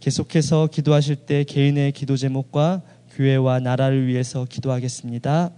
계속해서 0.00 0.68
기도하실 0.70 1.16
때 1.16 1.44
개인의 1.44 1.92
기도 1.92 2.16
제목과 2.16 2.82
교회와 3.16 3.60
나라를 3.60 4.06
위해서 4.06 4.44
기도하겠습니다. 4.48 5.50